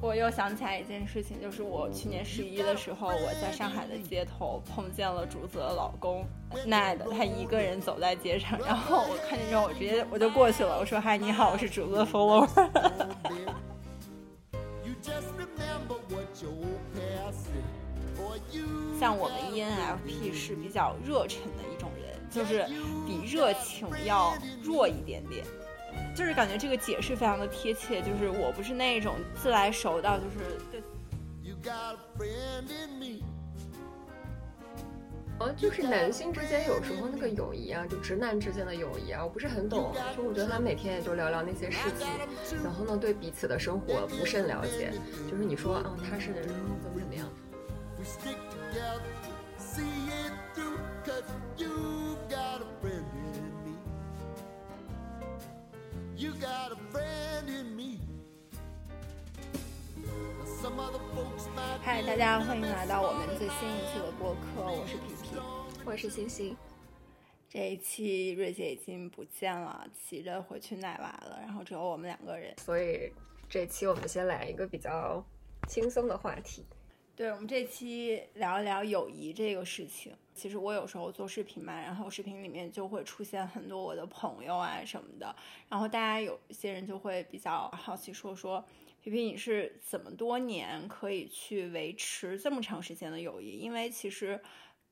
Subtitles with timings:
[0.00, 6.24] 我又想起来一件事情，就是我去年十一的时候，我在上海的街头碰见了竹子的老公
[6.66, 12.48] 奈的，他一个人走在街上，然后我看见之后，我直接我就过去了，我说嗨，你好，我是竹子的 follower。
[18.98, 22.66] 像我们 ENFP 是比较热忱的一种人，就是
[23.06, 25.44] 比热情要弱一点点。
[26.18, 30.82] 就是感觉这个解释非常的贴切，就是我不是那种自来熟到就是对。
[35.38, 39.94] 呃，就是男性之间有时候那个友谊啊，就直男之间的友谊啊，我不是很懂。
[40.16, 42.08] 就我觉得他每天也就聊聊那些事情，
[42.64, 44.90] 然后呢，对彼此的生活不甚了解。
[45.30, 47.28] 就是你说啊，他是怎么怎么样？
[61.82, 65.30] 嗨，大家欢迎来到我们最新一期的播客，我是皮皮，
[65.84, 66.56] 我是星星。
[67.48, 73.12] 这一期瑞姐已经不见了，急着回去奶娃了，然后只有我们两个人，所以
[73.48, 75.24] 这期我们先来一个比较
[75.66, 76.64] 轻松的话题。
[77.16, 80.14] 对，我们这期聊一聊友谊这个事情。
[80.38, 85.34] 其实我有时候做视频嘛，然后视频里面就会出现很多我的朋友啊什么的，
[85.68, 88.64] 然后大家有些人就会比较好奇，说说
[89.02, 93.58] 皮皮你是怎么多年可以去维持这么长时间的友谊？
[93.58, 94.40] 因为其实。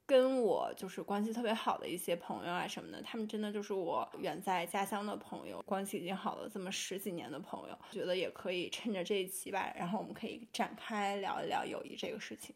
[0.09, 12.55] 跟我就是关系特别好的一些朋友啊什么的，他们真的就是我远在家乡的朋友，关系已经好了这么十几年的朋友，觉得也可以趁着这一期吧，然后我们可以展开聊一聊友谊这个事情。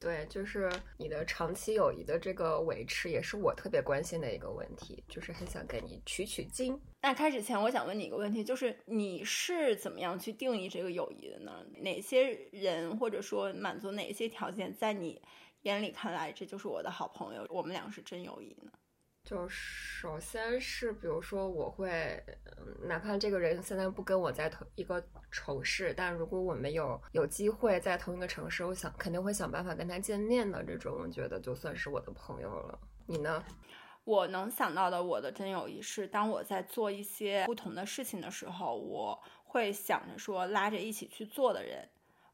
[0.00, 6.80] 对，就是你的长期友谊的这个维持，也是我特别关心的一个问题，就是很想给你取取经。
[7.02, 11.64] 那开始前，我想问你一个问题，就是你是怎么样去定义这个友谊的呢？
[11.82, 15.20] 哪些人或者说满足哪些条件，在你？
[15.64, 18.72] 眼里看来，这就是我的好朋友，我们俩是真友谊呢。
[19.30, 22.20] 就首先是，比如说，我会，
[22.82, 30.64] 哪怕这个人现在不跟我在同一个城市，但如果我们有有机会在同一个城市，我想肯定会想办法跟他见面的。
[30.64, 32.76] 这种我觉得就算是我的朋友了。
[33.06, 33.44] 你呢？
[34.02, 41.88] 我能想到的，我的真友谊是，当我在做一些不同的事情的时候，我会想着说拉着一起去做的人。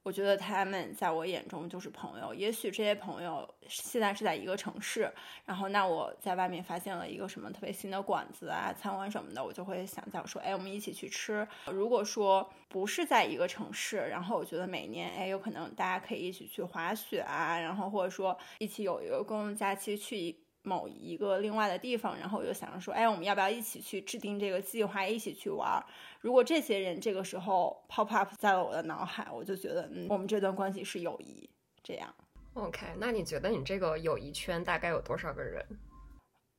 [0.07, 5.13] 我觉得他们在我眼中就是朋友，也许这些朋友现在是在一个城市，
[5.45, 11.45] 然后那我在外面发现了一个什么特别新的馆子啊、餐馆什么的，我就会想讲说，哎，我们一起去吃。
[11.73, 20.46] 如果说不是在一个城市，然后我觉得每年，哎，有可能大家可以一起去滑雪啊，然后或者说一起有一个公共假期去。
[20.67, 25.81] 某一个另外的地方，然后我就想着说，哎，我们要不要一起去制定这个计划，一起去玩？
[26.21, 31.49] 如果这些人这个时候 pop up 在了我的脑海，我就觉得，嗯，我们这段关系是友谊。
[31.85, 32.13] 这样
[32.55, 35.65] ，OK，那你觉得你这个友谊圈大概有多少个人？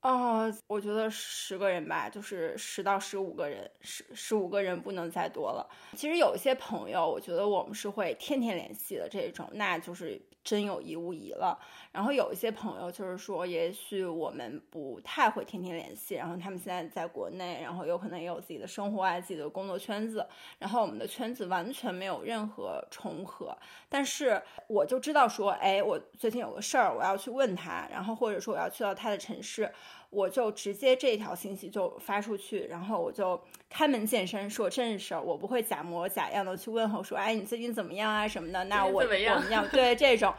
[0.03, 5.69] 哦，我觉得十个人吧，就是十到十五个人，十十五个人不能再多了。
[5.97, 10.21] 其实有一些朋友，我觉得我们是会天天联系的这种，那就是。
[10.47, 11.59] 真有意无疑了。
[11.91, 20.25] 然后有一些朋友就是说，也许我们不太会天天联系，然后他们现在在国内，然后有可能也有自己的生活啊，自己的工作圈子，
[20.57, 23.57] 然后我们的圈子完全没有任何重合。
[23.89, 29.69] 但是我就知道说，哎，我最近有个事儿，我要去问他，然后或者说我要去到他的城市。
[30.17, 33.39] 我就直接这条信息就发出去，然后我就
[33.69, 38.63] 开门见山说正事儿，我不会假模假样的去问候说，哎，你最近怎么样啊什么的。
[38.63, 39.39] 那我怎么样？
[39.69, 40.33] 对这种，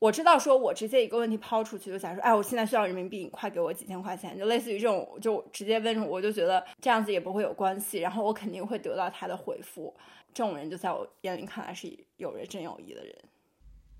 [0.00, 9.96] 我知道说我直接一个问题抛出去，就假如说，哎，我现在需要人民币，你快给我几千块钱，就类似于这种，就直接问，我就觉得这样子也不会有关系，然后我肯定会得到他的回复。
[10.34, 13.16] 这种人就在我眼里看来是有着真友谊的人。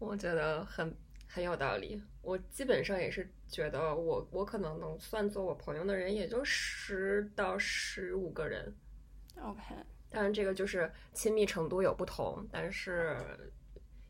[0.00, 0.93] 我觉得很。
[1.35, 8.73] 很有道理，我基本上也是觉得，我我可能能算作我朋友的人，也就十到十五个人。
[9.43, 9.75] OK，
[10.09, 13.17] 当然这个就是亲密程度有不同，但是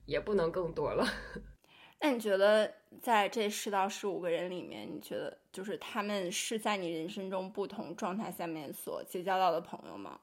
[0.04, 1.06] 也不能更多了。
[2.00, 2.70] 那你觉得
[3.00, 10.20] 在这十到十五个人里面，你觉得就是他们是在你人生中不同状态下面所结交到的朋友吗？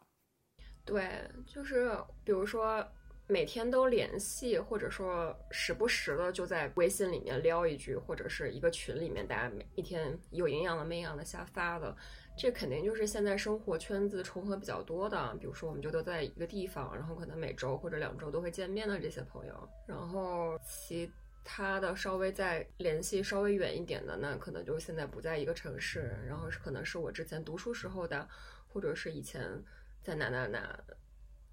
[0.85, 1.91] 对，就是
[2.23, 2.87] 比如说。
[3.31, 11.95] 每天都联系，或者说时不时的就在微信里面撩一句，或者是一个群里面大家每一天有营养的没营养的瞎发的，
[12.35, 15.35] 这肯定就是现在生活圈子重合比较多的。
[15.39, 19.69] 比如说，我们就都在一个地方，然后可能每周或者两周都会见面的这些朋友。
[19.85, 21.07] 然后其
[21.45, 28.27] 他的稍微再联系稍微远一点的，那可能就现在不在一个城市，然后是可能是我之前读书时候的，
[28.67, 29.63] 或者是以前
[30.01, 30.83] 在哪哪哪。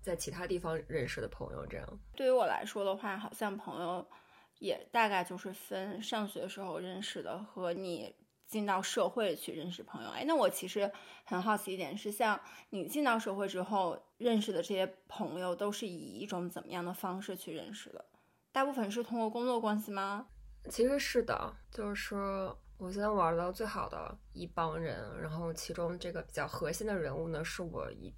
[0.06, 1.98] 在其他地方认识的朋友这样。
[2.14, 4.06] 对于我来说的话，好像朋友
[4.58, 8.14] 也大概就是分上学时候认识的和你
[8.46, 10.10] 进到社会去认识朋友。
[10.10, 10.90] 哎，那我其实
[11.24, 18.04] 很好奇一点是，像你进到社会之后认识的这些朋友，都是以一种怎么样的方式去认识的？
[18.52, 20.28] 大部分是通过工作关系吗？
[20.70, 22.16] 其实是的，就是
[22.78, 28.14] 我现在玩到最好的一帮人，然后其中这个比较核心的人物呢，是我一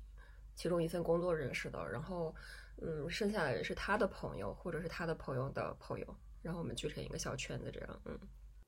[0.59, 2.35] 其中一份工作认识的，然后
[2.83, 8.19] 嗯，剩下的人是他的朋友或者是他的朋友的朋友，然后我们聚成一个小圈子这样，嗯。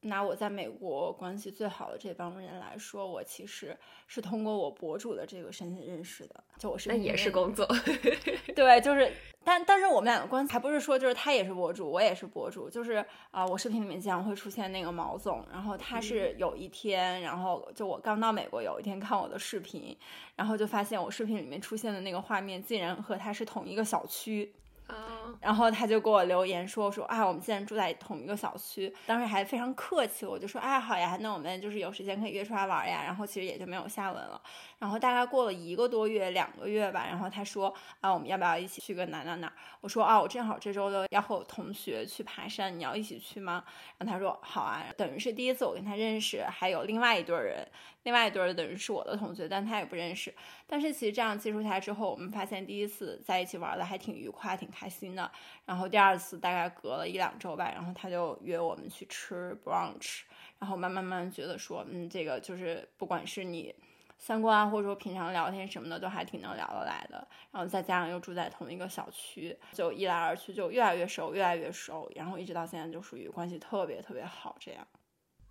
[0.02, 3.76] 拿我在美国关系最好的这帮人来说，我其实
[4.06, 6.42] 是通过我博主的这个身份认识的。
[6.58, 7.66] 就我是那也是工作，
[8.54, 9.12] 对，就是，
[9.44, 19.96] 但但是我们两个关系还不是说就是他也是博主，我也是博主，就是啊，我视频里面经常会出现那个毛总，然后他是有一天，然后就我刚到美国有一天看我的视频，
[20.36, 24.52] 然后就发现我视频里面出现的那个画面竟然和他是同一个小区。
[25.40, 33.02] 然后他就给我留言说说啊，我们现在住在同一个小区，当时还非常客气，我就说啊好呀，那我们就是有时间可以约出来玩呀。
[33.04, 34.40] 然后其实也就没有下文了。
[34.80, 39.52] 然后大概过了一个多月、两个月吧，然后他说啊，我们要不要一起去个哪哪哪？
[39.80, 43.62] 我说啊，我正好这周的要和我同学去爬山，你要一起去吗？
[43.98, 47.64] 然后他说好啊，等于是第一次我跟他认识，还有另外一对人。
[48.04, 50.34] 另外一对儿等于是我的同学，但他也不认识。
[50.66, 55.30] 但是其实这样接触下来之后，我们发现第一次在一起玩的还挺愉快、挺开心的。
[55.66, 60.22] 然后第二次大概隔了一两周吧，然后他就约我们去吃 brunch。
[60.58, 63.74] 然后慢慢慢觉得说，嗯，这个就是不管是你
[64.20, 67.26] 三观啊，或者说平常聊天什么的，都还挺能聊得来的。
[67.50, 72.08] 然后再加上又住在同一个小区，就一来二去就越来越熟，越来越熟。
[72.14, 74.86] 然后一直到现在就属于关系特别特别好这样。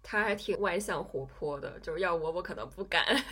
[0.03, 3.03] 他还挺外向活泼的，就是要我我可能不敢。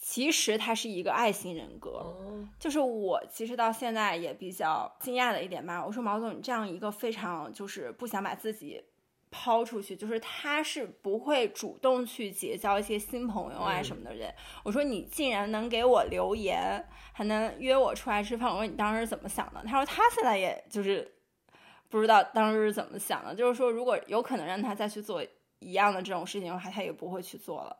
[0.00, 2.16] 其实他是一个爱心人格，
[2.58, 5.84] 就是我其实到现在也比较惊讶的一点吧。
[5.84, 8.82] 我说毛总，你这样一个非常就是不想把自己
[9.30, 14.34] 抛出去，就是他是不会主动去结交一些新朋友啊什么的人。
[14.62, 19.62] 我说你竟然能给我留言，还能约我出来吃饭，我说你当时怎么想的？
[19.64, 21.12] 他说他现在也就是。
[21.88, 25.24] 不知道当时是怎么想的，就是说，如果有可能让他再去做
[25.60, 27.76] 一样的这种事情的话，他也不会去做了。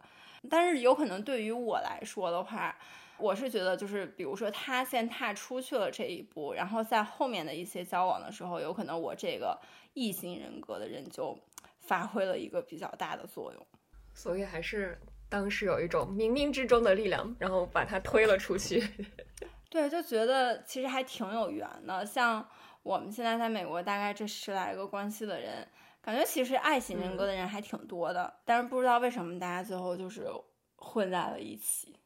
[0.49, 2.78] 但是有可能对于我来说的话，
[3.19, 9.58] 我是觉得，就是比如说他先踏出去了这一步，然后在后面的一些交往的时候，有可能我这个
[9.96, 11.37] 异性人格的人就
[11.81, 13.66] 发挥了一个比较大的作用。
[14.14, 14.96] 所以还是
[15.28, 18.87] 当时有一种冥冥之中的力量，然后把他推了出去。
[19.69, 22.48] 对，就觉得其实还挺有缘的，像。
[22.82, 25.69] 我们现在在美国，大概这十来个关系的人，
[26.00, 30.28] 感觉其实爱型人格的人还挺多的，但是不知道为什么大家最后就是
[30.76, 31.99] 混在了一起。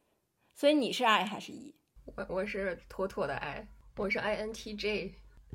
[0.55, 1.75] 所以你是爱还是 E？
[2.05, 5.11] 我我是妥妥的爱我是 INTJ，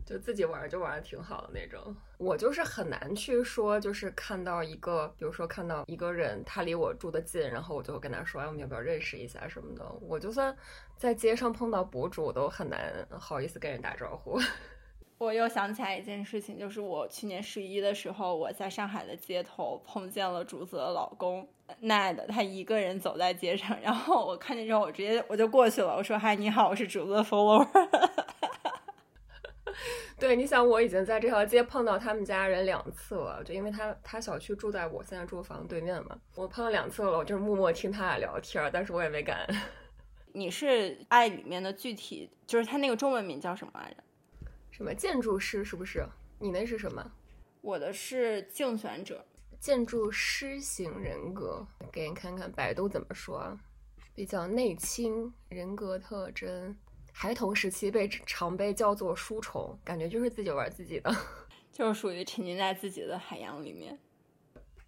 [0.07, 1.95] 就自己玩就玩的挺好的那种。
[2.17, 9.85] 我就是很难去说，就是看到一个，比如说看到一个人，他离我住的近，然后我就跟他说，哎，我们要不要认识一下什么的。
[10.01, 10.57] 我就算
[10.97, 14.41] 在街上碰到博主，我都很难好意思跟人打招呼。
[15.19, 21.49] 我又想起来一件事情，就是我去年十一的时候，我在上海的街头碰见了竹子的老公
[21.81, 27.67] 奈的，他一个人走在街上，然后我看见之后，我直接我就过去了，我说：“嗨，你好，我是竹子的 follower。”
[30.19, 39.47] 对，你想我已经在这条街碰到他们家人两次了，就因为他他小区住在我现在住的房对面嘛，我碰到两次了，我就是默默听他俩聊天，但是我也没敢。
[40.33, 44.03] 你是爱里面的具体，就是他那个中文名叫什么来着？
[44.71, 46.07] 什么建筑师是不是？
[46.39, 47.13] 你那是什么？
[47.61, 49.25] 我的是竞选者，
[49.59, 51.67] 建筑师型人格。
[51.93, 53.59] 给你看看百度怎么说啊，
[54.15, 56.77] 比较内倾，人格特征，
[57.19, 61.11] 孩童时期被常被叫做书虫，感觉就是自己玩自己的，
[61.73, 63.99] 就是属于沉浸在自己的海洋里面。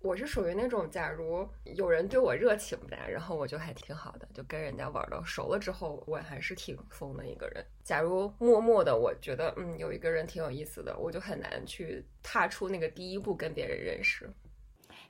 [0.02, 7.64] 我是属于那种，假如有人对我热情吧，然后我就还挺好的，就跟人家玩到熟了之后，我还是挺疯的一个人。
[7.82, 14.30] 假如默默的，我觉得嗯有一个人挺有意思的，我就很难去踏出那个第一步跟别人认识。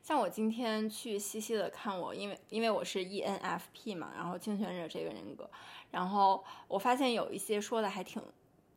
[0.08, 5.50] 像我今天去细细的看我，因为因为我是 ENFP 嘛，然后竞选者这个人格，
[5.90, 8.22] 然后我发现有一些说的还挺。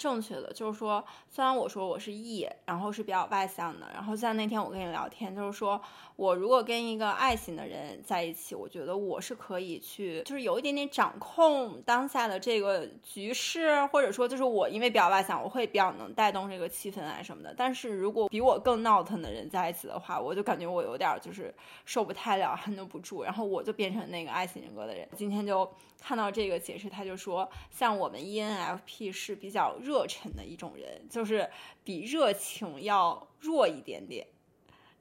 [0.01, 5.79] 正确的，就是说，虽然我说我是 E，然后是比较外向的，然后像那天我跟你聊天，就是说
[6.15, 17.53] 我如果跟一个爱型的人在一起，我觉得我是可以去，就是有一点点掌控当下的这个局势，或者说就是我因为比较外向，我会比较能带动这个气氛啊什么的。
[17.55, 21.53] 但是如果比我更闹腾的人在一起的话，我就感觉我有点就是
[21.85, 25.07] 受不太了撑不住，然后我就变成那个爱型人格的人。
[25.15, 25.69] 今天就
[26.01, 31.49] 看到这个解释，他就说，像我们 ENFP 是比较热热忱的一种人，就是
[31.83, 34.25] 比热情要弱一点点。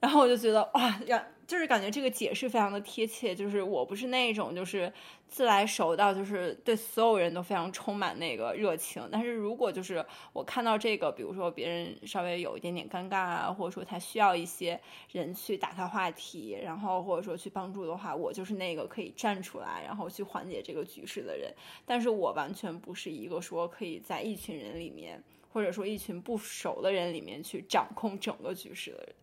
[0.01, 4.89] 然后我就觉得哇，让就是感觉这个解释非常的贴切，就是我不是那种就是
[5.27, 14.79] 自来熟到就是对所有人都非常充满那个热情，但是如果就是我看到这个，比如说别人稍微有一点点尴尬啊，或者说他需要一些
[15.11, 21.53] 人去打开话题，然后或者说去帮助的话，我就是那个可以站出来，然后去缓解这个局势的人。
[21.85, 29.15] 但是我完全不是一个说可以在一群人里面，或者说一群不熟的人里面去掌控整个局势的人。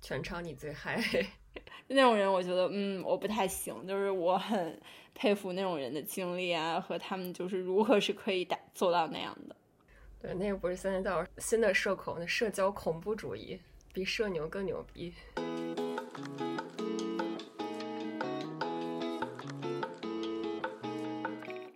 [0.00, 1.00] 全场你最嗨，
[1.88, 3.86] 那种人我觉得，嗯，我不太行。
[3.86, 4.80] 就是我很
[5.14, 9.56] 佩服那种人的经历啊，和他们就是如何是可以打做到那样的。
[10.20, 13.58] 对，那个不是现在叫新的社恐，那社交恐怖主义
[13.92, 15.12] 比社牛更牛逼。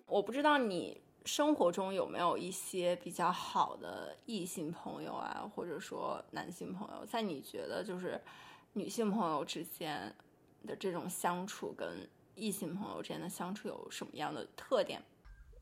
[0.06, 8.18] 我不知道你生活中有没有一些比较好的异性朋友啊，或者说男性朋友，在你觉得就是
[8.76, 10.14] 女性朋友之间
[10.66, 15.02] 的这种相处，跟异性朋友之间的相处有什么样的特点？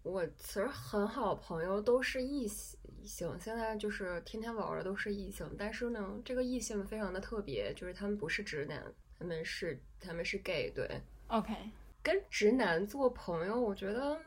[0.02, 11.54] 我其实很好朋友都是异性，现在就是天天玩的都是异性，但是呢，这个异性非常的特别，就是他们不是直男，他们是他们是 gay，对，OK，
[12.02, 14.20] 跟直男做朋友，我觉得。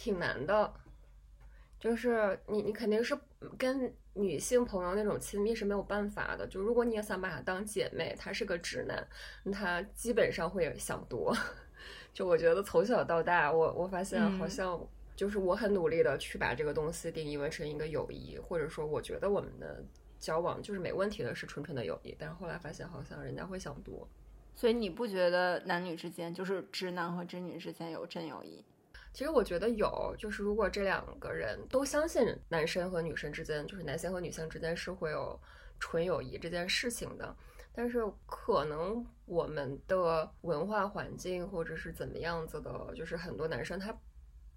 [0.00, 0.72] 挺难的，
[1.80, 3.18] 就是你你肯定是
[3.58, 6.46] 跟女性朋友那种亲密是没有办法的。
[6.46, 9.06] 就如果你也想把她当姐妹，她是个直男，
[9.52, 11.34] 他基本上会想多。
[12.12, 14.78] 就我觉得从小到大，我我发现好像
[15.14, 19.84] 就是我很努力的去把这个东西定义为成一个友谊，或者说我觉得我们的
[20.18, 22.14] 交往就是没问题的，是纯纯的友谊。
[22.18, 24.08] 但是后来发现好像人家会想多。
[24.54, 28.64] 所以你不觉得男女之间，就是直男和直女之间有真友谊？
[29.18, 35.36] 其实我觉得有，就是如果这两个人都相信男生和女生之间，就是男性和女性之间是会有
[35.80, 37.36] 纯友谊这件事情的，
[37.72, 43.92] 但是可能我们的文化环境或者是怎么样子的，就是很多男生他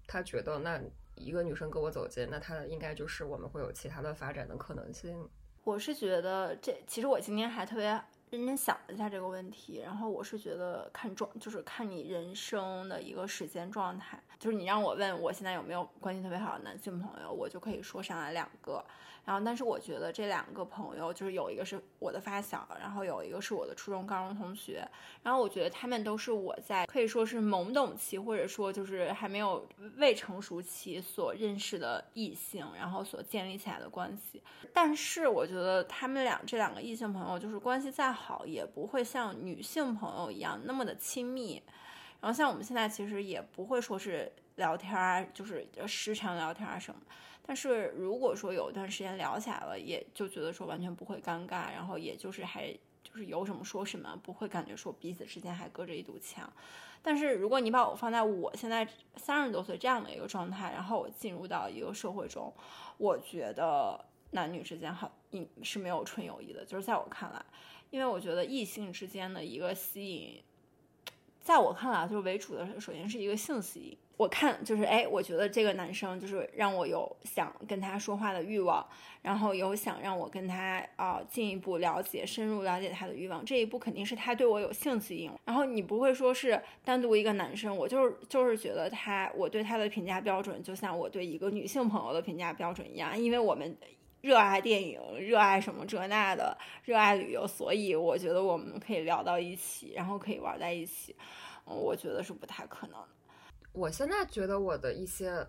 [0.06, 0.80] 他觉得那
[1.16, 5.28] 一个女生跟我走近，那他应该就是我们会有其他的发展的可能性。
[5.64, 8.00] 我是觉得这其实我今天还特别。
[8.30, 14.18] 认真想了一下这个问题，然后我是觉得看状，就是看你人生的一个时间状态。
[14.42, 18.84] 就是你让我问我现在有没有关系特别好的男性朋友，我就可以说上来两个。
[19.24, 24.84] 然后，但是我觉得这两个朋友，就是有一个是我的发小，然后有一个是我的初中、高中同学。
[25.22, 29.64] 然后我觉得他们都是我在可以说是懵懂期，或者说就是还没有
[29.96, 34.42] 未成熟期所认识的异性，然后所建立起来的关系。
[34.72, 41.62] 但是我觉得他们俩这两个异性朋友，就是关系再好，也不会像女性朋友一样那么的亲密。
[42.22, 47.00] 然后像我们现在其实也不会说是聊天啊，就是时常聊天啊什么。
[47.44, 56.50] 但是如果说有一段时间聊起来了，也就觉得说完全不会尴尬，然后也就是还就是有什么说什么，不会感觉说彼此之间还隔着一堵墙。
[57.02, 58.86] 但是如果你把我放在我现在
[59.16, 62.54] 三十多岁这样的一个状态，然后我进入到一个社会中，
[62.96, 65.10] 我觉得男女之间好，
[65.64, 66.64] 是没有纯友谊的。
[66.64, 67.44] 就是在我看来，
[67.90, 70.40] 因为我觉得异性之间的一个吸引，
[71.42, 73.96] 在我看来就是为主的，首先是一个性吸引。
[74.16, 78.86] 我看就是哎，我觉得这个男生就是让我有想跟他说话的欲望，
[79.22, 83.44] 然后有想让我跟他啊进一步了解、深入了解他的欲望。
[83.44, 85.32] 这一步肯定是他对我有性吸引。
[85.44, 93.76] 然后你不会说是单独一个男生，我就是就是觉得他，我对他的评价标准就像我对一个女性朋友的评价标准一样，因为我们
[94.22, 101.14] 热爱电影，热爱什么这那的，热爱旅游，所以我觉得我们可以聊到一起，然后可以玩在一起。
[101.66, 102.98] 嗯，我觉得是不太可能。
[103.72, 105.46] 我现在觉得我的一些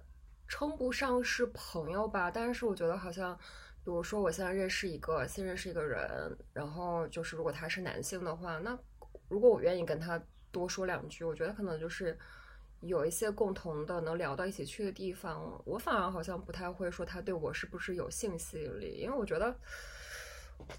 [0.48, 8.77] 称不上是朋友吧，但是我觉得好像，比如说我现在认识一个新认识一个人，然后就是如果他是男性的话，那
[9.27, 12.18] 如果我愿意跟他多说两句，我觉得可能就是
[12.86, 15.62] 有一些共同的能聊到一起去的地方。
[15.66, 19.56] 我反而好像不太会说他对我是不是有性吸引力，因为我觉得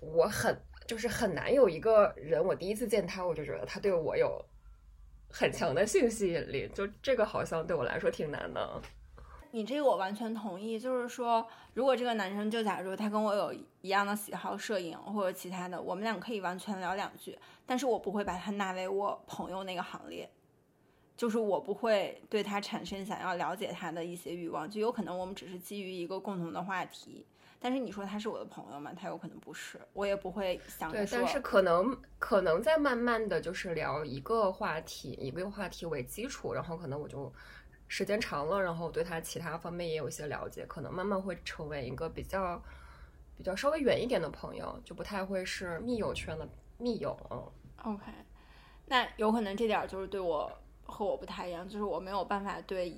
[0.01, 4.45] 我很就是很难有一个人，我第一次见他我就觉得他对我有。
[5.37, 8.81] 很强的性吸引力，就这个好像对我来说挺难的。
[9.51, 20.31] 你这个我完全同意，就是说，如果这个男生就假如他跟我有一样的喜好，摄影或者其他的，我们俩可以完全聊两句，但是我不会把他纳为我朋友那个行列，
[21.16, 27.26] 就是我不会对他产生想要了解他的一些欲望，就有可能我们只是基于一个共同的话题。
[27.61, 28.92] 但是你说他是我的朋友嘛？
[28.92, 30.92] 他有可能不是，我也不会想。
[30.92, 37.33] 对，但是可能可能在慢慢的就是聊一个话题，一个话题为基础，然后可能我就
[37.88, 42.62] 时间长了，然后对他其他方面也有一些了解，可能慢慢会成为一个比较
[43.38, 47.16] 比较稍微远一点的朋友，就不太会是密友圈的密友。
[47.83, 48.02] OK，
[48.85, 50.52] 那有可能这点就是对我
[50.85, 52.97] 和我不太一样，就是我没有办法对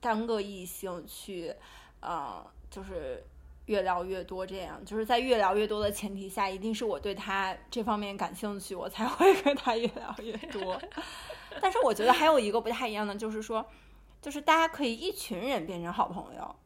[0.00, 1.54] 单个异性去，
[2.00, 3.24] 呃，就是。
[3.68, 10.80] 越聊越多，这样就是在越聊越多的前提下，一定是我对他这方面感兴趣，我才会跟他越聊越多。
[11.60, 13.62] 但是我觉得还有一个不太一样的，就是说，
[14.22, 16.56] 就是大家可以一群人变成好朋友。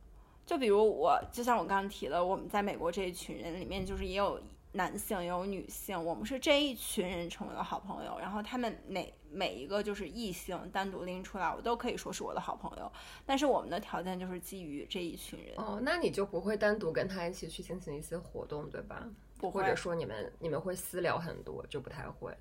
[0.47, 4.41] 就比如我，就像我刚刚提的，我们在美国这一群人里面，就是也有。
[4.75, 12.91] 男性也有女性，我们是这一群人成为了好朋友，然后他们每每一个就是异性单独拎出来，我都可以说是我的好朋友。
[13.27, 15.55] 但是我们的条件就是基于这一群人。
[15.59, 19.07] 哦，那你就不会单独跟他一起去进行一些活动，对吧？
[19.39, 19.63] 不会。
[19.63, 22.35] 或者说你们你们会私聊很多，就不太会，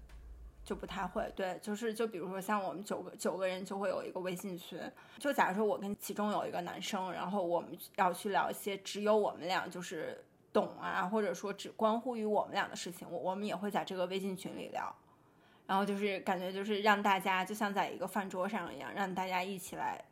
[0.64, 1.30] 就不太会。
[1.36, 4.80] 对，就是就比如说像我们九个九个人就会有一个微信群，
[5.20, 10.24] 就假如说我跟其中有一个男生，然后我们要去聊一些只有我们俩就是。
[10.54, 14.94] 懂啊，或者说只关乎于我们俩的事情，我我们也会在这个微信群里聊，
[15.66, 20.04] 然后就是感觉就是让大家就像在一个饭桌上一样，让大家一起来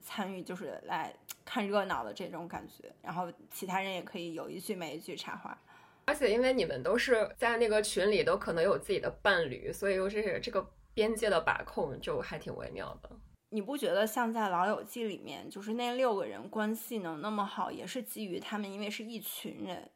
[0.00, 5.56] 参与，就是来看热闹的这种感觉，然后其他人也可以有一句没一句插话，
[6.04, 13.10] 而且因为你们都是在那个群里，都可能有自己的伴侣，所以又是这个边界的把控就还挺微妙的。
[13.50, 19.90] 你不觉得像在《老友记》里面，就是那六个人关系能那么好，也是基于他们因为是一群人，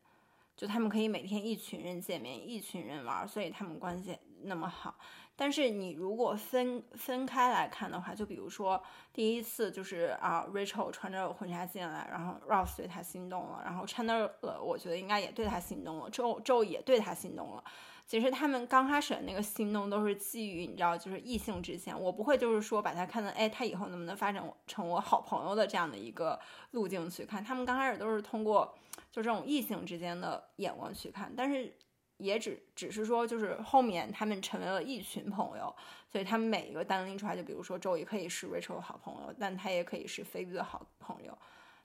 [0.57, 4.97] 就他们可以每天一群人见面，一群人玩，所以他们关系那么好。
[5.37, 8.81] 但是你如果分分开来看的话，就比如说
[9.13, 14.31] 第一次就是啊，Rachel 穿着婚纱进来，然后 Ross 对他心动了，然后 Chandler
[14.61, 17.65] 我觉得应该也对他心动了，Joe Joe 也对他心动了。
[18.07, 26.39] 其实他们刚开始的那个心动都是基于你知道，就是异性之间，我不会就是说把他看成，哎，他以后能不能发展成我好朋友的这样的一个
[26.73, 27.43] 路径去看。
[27.43, 28.77] 他们刚开始都是通过
[29.11, 31.75] 就这种异性之间的眼光去看，但是
[32.19, 35.75] 也只只是说就是后面他们成为了一群朋友，
[36.13, 41.37] 所以他们每一个单拎出来，就比如说周也可以是 Rachel 的好朋友，但他也可以是菲比的好朋友。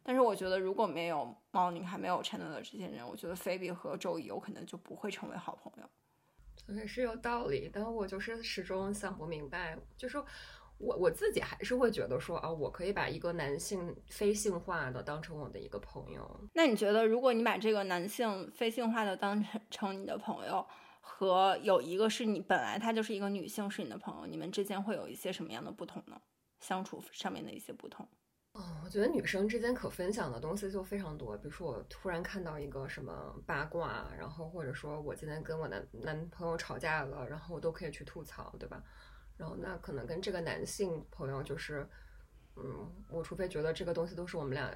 [0.03, 5.89] 但是我觉得如果没有猫宁还没有 Chandler 这些人，我觉得菲比和周易有可能就不会成为好朋友。
[6.67, 10.17] 也是有道理，但我就是始终想不明白，就是
[10.77, 16.49] 我我自己还是会觉得说啊，我可以把一个男性非性化的当成我的一个朋友。
[16.53, 20.65] 那你觉得，如果你把这个男性非性化的当成成你的朋友，
[21.01, 26.21] 和有一个是你本来他就是一个女性是你的朋友，你们之间会有一些什么样的不同呢？
[26.59, 28.07] 相处上面的一些不同？
[28.59, 31.37] 哦，我觉得女生之间可分享的东西就非常多。
[31.37, 38.83] 比如说，我突然看到一个什么八卦，然后或者说我今天跟我男男朋友吵架了，然后我都可以去吐槽，对吧？
[39.37, 41.87] 然后那可能跟这个男性朋友就是，
[42.57, 44.69] 嗯，我除非觉得这个东西都是我们俩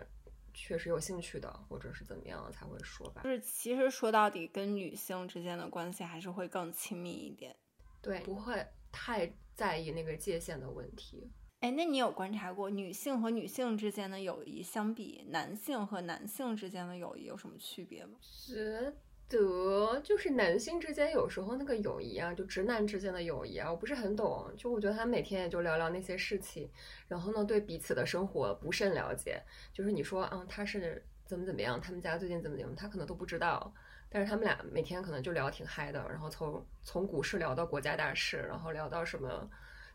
[0.54, 3.24] 确实有兴趣的，或者是怎么样才会说吧。
[3.26, 7.54] 就是其实说到底，跟女性之间的关系还是会更亲密一点，
[8.02, 11.30] 对，不会太在意那个界限的问题。
[11.64, 18.18] 哎，那你有观察过女性和女性之间的友谊相比男性和男性之间的友谊有什么区别吗？
[18.46, 18.94] 觉
[19.30, 24.52] 得就是男性之间有时候那个友谊啊，就直男之间的友谊啊，我不是很懂。
[24.58, 26.70] 就我觉得他每天也就聊聊那些事情，
[27.08, 29.42] 然后呢，对彼此的生活不甚了解。
[29.72, 33.74] 就是你说啊，他是怎么怎么样，他们家最近怎么怎么，他可能都不知道。
[34.10, 39.50] 但是他们俩每天可能就聊挺嗨的，然后从从股市聊到国家大事，然后聊到什么。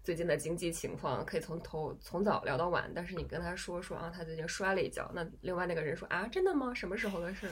[0.08, 6.72] 最近的经济情况可以从头从早聊到晚，但是你跟他说说啊，他最近摔了一跤，那另外那个人说啊，真的吗？
[6.72, 7.46] 什么时候的事？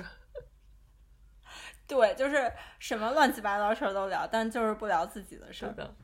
[1.86, 5.94] 对，就是什么乱七八糟事儿都聊，但就是不聊自己的事儿的。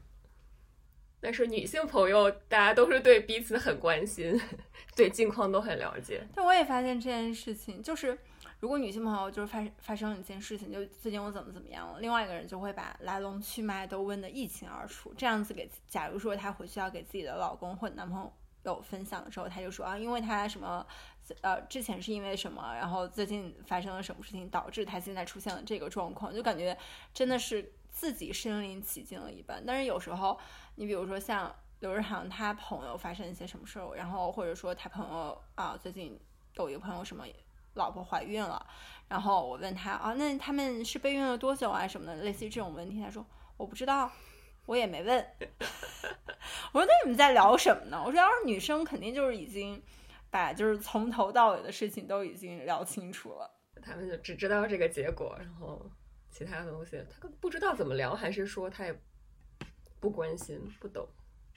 [1.23, 4.38] 但是女性朋友，大家都是对彼此很关心，
[4.95, 6.23] 对近况都很了解。
[6.35, 8.19] 但我也发现这件事情，就是。
[8.62, 15.12] 如果女性朋友就是发发生一件事情，就最近我怎么怎么样了，另外一个人就会把来龙去脉都问得一清二楚。
[15.18, 18.31] 这样子给，假如说她回去要给自己的老公或男朋
[18.62, 20.87] 友分享的时候，她就说啊，因为她什么，
[21.40, 26.79] 呃，之前是因为什么，然后最近发生了什么事情导致她现在出现了这个状况，就感觉
[27.12, 29.61] 真的是自己身临其境了一般。
[29.66, 30.38] 但是有时候，
[30.77, 36.16] 你比如说像刘日航他朋友发生一些什么事儿，然后或者说他朋友啊最近
[36.55, 37.27] 有一个朋友什么
[37.75, 38.67] 老婆怀孕了，
[39.09, 43.25] 然后我问他啊，那他们是备孕了多久啊什么的，类似于这种问题，他说
[43.57, 44.11] 我不知道，
[44.67, 45.27] 我也没问。
[46.73, 48.03] 我说那你们在聊什么呢？
[48.05, 49.83] 我说要是女生肯定就是已经
[50.31, 53.51] 把就是从头到尾的事情都已经聊清楚了，
[53.83, 55.91] 他们就只知道这个结果，然后
[56.31, 58.95] 其他的东西他不知道怎么聊，还是说他也
[60.01, 61.07] 不关心不懂。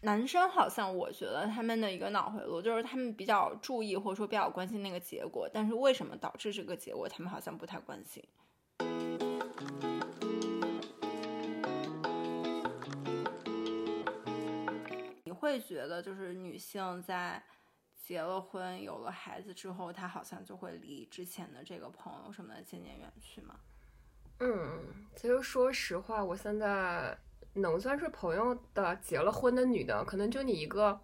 [0.06, 8.24] 男生好像我觉得他们的一个脑回路就是他们比较注意或者说比较关心那个结果，但是为什么导致这个结果，他们好像不太关心。
[15.24, 17.42] 你会觉得就是女性在
[17.96, 23.56] 结了婚有了孩子之后，她好像就会离之前的这个朋友什么的渐渐远去吗？
[24.40, 24.84] 嗯，
[25.16, 27.18] 其实说实话，我现在。
[27.56, 31.00] 能算是朋友的结了婚的女的，可能就你一个，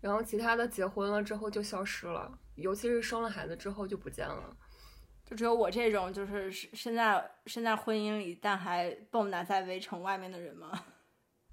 [0.00, 4.56] 然后其他的结婚了之后就消失了，尤其是生了孩子之后就不见了，
[5.24, 10.84] 就只有我这种就是身在身在婚姻里但还蹦跶在围城外面的人吗？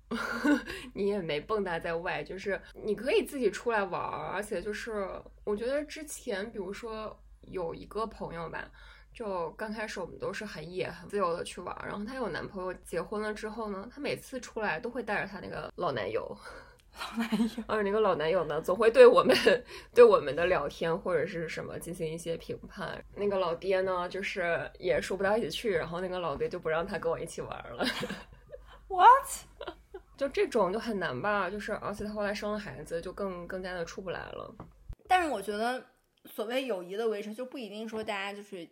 [0.93, 5.07] 你也没蹦跶在外，就是你可以自己出来玩儿，而且就是
[5.43, 8.69] 我觉得之前比如说有一个朋友吧。
[9.15, 16.37] 就刚开始我们都是很野、很自由的去玩，然后她有男朋友结婚了之后呢，她每次出来都会带着她那个老男友，
[17.17, 19.33] 老男友，而那个老男友呢，总会对我们、
[19.93, 23.01] 对我们的聊天或者是什么进行一些评判。
[23.15, 27.85] 那个老爹呢，就是也说不到一起去，然后那个老爹就不让他跟我一起玩了。
[28.89, 29.75] What？
[30.17, 31.49] 就这种就很难吧？
[31.49, 34.53] 就是而且他后来生了孩子，就更更加的出不来了。
[35.07, 35.81] 但是我觉得，
[36.25, 38.67] 所谓友谊的维持，就不一定说大家就是。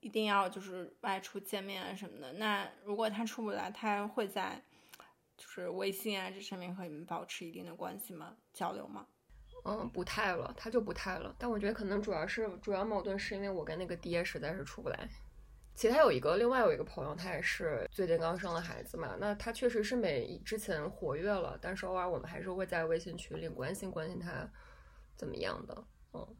[0.00, 2.32] 一定要就是外出见面啊什么的。
[2.34, 4.60] 那如果他出不来，他会在
[5.36, 8.36] 就是微信啊这上面和你们保持一定的关系吗？
[8.52, 9.06] 交流吗？
[9.64, 11.34] 嗯，不太了，他就不太了。
[11.38, 15.08] 但我觉得可能主要是主要矛盾是因为我跟那个爹实在是出不来。
[15.74, 19.16] 其他有一个另外有一个朋友，他也是最近刚生了孩子嘛。
[19.18, 24.50] 那他确实是没之前活跃了，但是偶尔我们还是会在微信群里关心关心他
[25.16, 25.84] 怎么样的。
[26.12, 26.36] 嗯，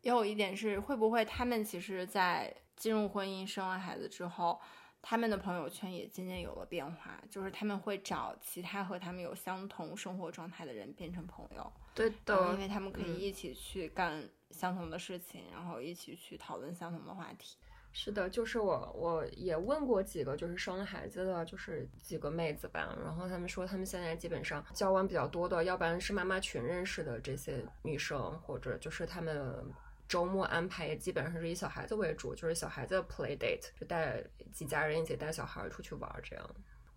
[0.00, 4.60] 也有一点是会不会他们其实，在进入婚姻、生完孩子之后，
[5.00, 11.72] 他们的朋友圈也渐渐有了变化，就是他们会找其他和他们有相同生活状态的人变成朋友。
[11.94, 17.56] 对的，因为他们可以一起去干相同的事情，然后一起去讨论相同的话题。
[17.92, 29.72] 是的，就是我我也问过几个就是生了孩子的，就是几个妹子吧，然后他们说他们现在基本上交往比较多的，要不然是妈妈群认识的这些女生，或者就是他们。
[30.08, 36.44] 周末安排也基本上是以小孩子为主，就是小孩子 play date，就带几家人一起带小孩出去玩儿这样。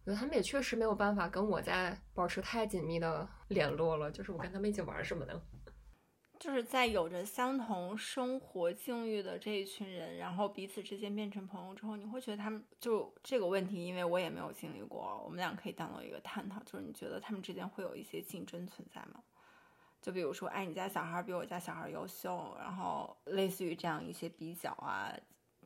[0.05, 5.41] 我觉得他们也确实没有办法跟我在保持太紧密的联络了，就是我跟他们一起玩什么的。
[6.39, 19.23] 就是在有着相同生活境遇的这一群人，然后彼此之间变成朋友之后，你会觉得他们就这个问题，因为我也没有经历过，我们俩可以当做一个探讨，就是你觉得他们之间会有一些竞争存在吗？
[20.07, 25.13] 就比如说，哎，你家小孩比我家小孩优秀，然后类似于这样一些比较啊、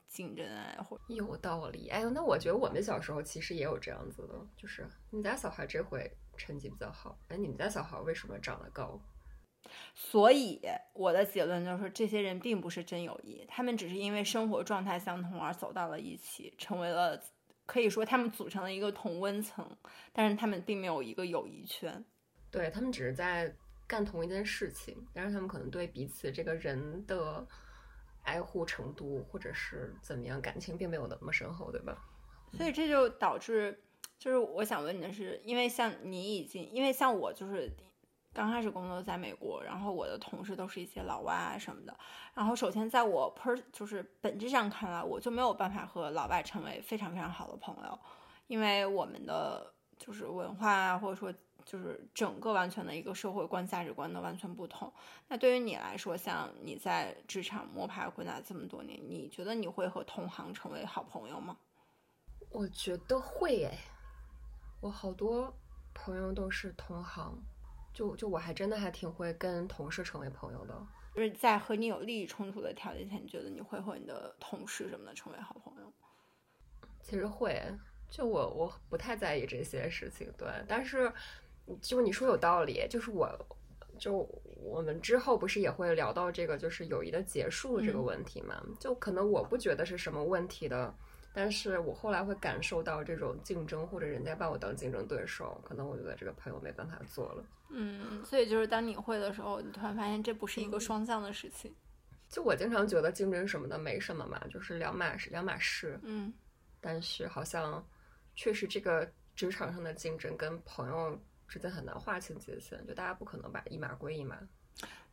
[0.07, 1.89] 竞争啊，或有道理。
[1.89, 8.99] 哎呦，那我觉得我们小时候其实也有这样子的，就是你家小孩这回成绩比较好，哎，你们家小孩为什么长得高？
[9.93, 10.59] 所以
[10.95, 17.21] 我的结论就是，这些人并不是真友谊，他们只是因为生活状态相同而走到了一起，成为了
[17.67, 19.77] 可以说他们组成了一个同温层，
[20.11, 22.03] 但是他们并没有一个友谊圈。
[22.49, 23.55] 对他们只是在。
[23.91, 27.45] 干同一件事情，但是他们可能对彼此这个人的
[28.23, 31.97] 爱护程度，或者是怎么样，感情并没有那么深厚，对吧？
[32.53, 33.83] 所以这就导致，
[34.17, 37.69] 就是我想问你的是，因为像你已经，因为像我就是
[38.31, 41.93] 刚开始工作在美国，然后我的同事都是一些老外啊什么的，
[42.33, 47.99] 然后首先在我 per 就是本质上看来，我就没有办法和老外成为非常非常好的朋友，
[48.47, 51.33] 因为我们的就是文化啊，或者说。
[51.65, 54.91] 就是整个完全的一个社会观、价值观的完全不同。
[55.27, 61.57] 那对于你来说，像你在职场摸爬滚打这么多年，你觉得你会和同行成为好朋友吗？
[62.49, 63.77] 我觉得会诶，
[64.81, 65.53] 我好多
[65.93, 67.37] 朋友都是同行，
[67.93, 70.75] 就就我还真的还挺会跟同事成为朋友的。
[71.15, 75.93] 就是在和你有利益冲突的条件下，你觉得你会和你的同事什么的成为好朋友？
[77.01, 77.61] 其实会，
[78.09, 81.11] 就我我不太在意这些事情，对，但是。
[81.81, 83.29] 就你说有道理，就是我，
[83.97, 84.27] 就
[84.61, 88.61] 我们之后不是也会聊到这个，就是友谊的结束这个问题嘛？
[88.79, 90.93] 就可能我不觉得是什么问题的
[91.33, 97.43] 但是我后来会感受到这种竞争，或者人家把我当竞争对手，可能我觉得这个朋友没办法做了。
[97.69, 101.73] 嗯，所以就是当你会的时候，你突然发现这不是一个双向的事情。
[102.27, 105.97] 就我经常觉得竞争什么的没什么嘛，就是两码事两码事。
[106.03, 106.33] 嗯，
[106.81, 107.85] 但是好像
[108.35, 111.17] 确实这个职场上的竞争跟朋友
[111.51, 114.37] 之间很难划清界限，就大家不可能把一码归一码。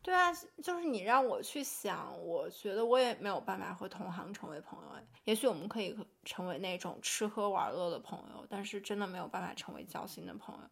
[0.00, 4.90] 对啊，就是你让我去想，我觉得我也没有办法和同行成为朋友。
[5.24, 10.70] 也许我们可以成为那种吃喝玩乐的朋友，但是真的没有办法成为交心的朋友。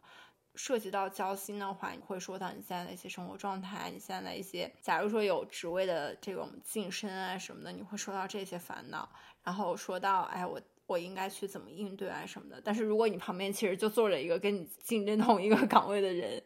[0.54, 9.10] 涉及到交心的话，你会说到你现在的一些生活状态，你现在的一些，假如说有职位的这种晋升啊什么的，你会说到这些烦恼，
[9.42, 10.60] 然后说到，哎，我。
[10.86, 12.60] 我应该去怎么应对啊什么的？
[12.64, 16.40] 但是如果你旁边其实就坐着一个跟你竞争同一个 岗位的人，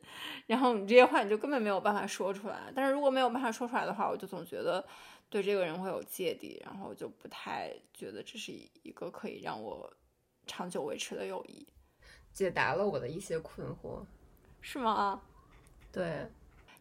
[0.47, 2.73] 然后你这些话你就根本没有办法说出来。
[2.75, 4.83] 但是如果没有办法说出来的话，我就总觉得
[5.29, 9.93] 对这个人会有芥蒂，然后就不太觉得这是一个可以让我
[10.47, 11.67] 长久维持的友谊。
[12.33, 14.05] 解答了我的一些困惑，
[14.61, 15.21] 是吗？
[15.93, 16.27] 对，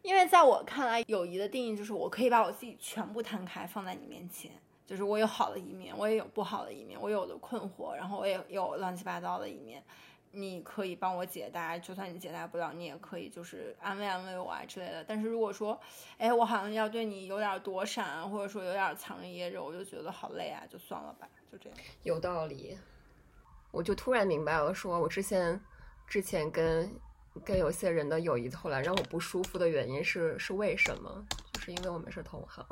[0.00, 4.52] 因为在我看来，友谊的定义就是我可以把我自己全部摊开放在你面前。
[4.90, 9.80] 就是我有好的一面，我也有不好的一面，我有的困惑，然后我也有乱七八糟的一面。
[10.32, 15.04] 你可以帮我解答，就算你解答不了，你也可以就是安慰安慰我啊之类的。
[15.04, 15.78] 但是如果说，
[16.18, 21.78] 哎，我好像要对你有点躲闪，或者说有点藏着掖着，我就觉得好累啊，就算了吧，就这样。
[22.02, 22.76] 有道理，
[23.70, 25.60] 我就突然明白了，说我之前
[26.08, 26.92] 之前跟
[27.44, 31.24] 跟有些人的友谊后来让我不舒服的原因是是为什么？
[31.52, 32.66] 就是因为我们是同行。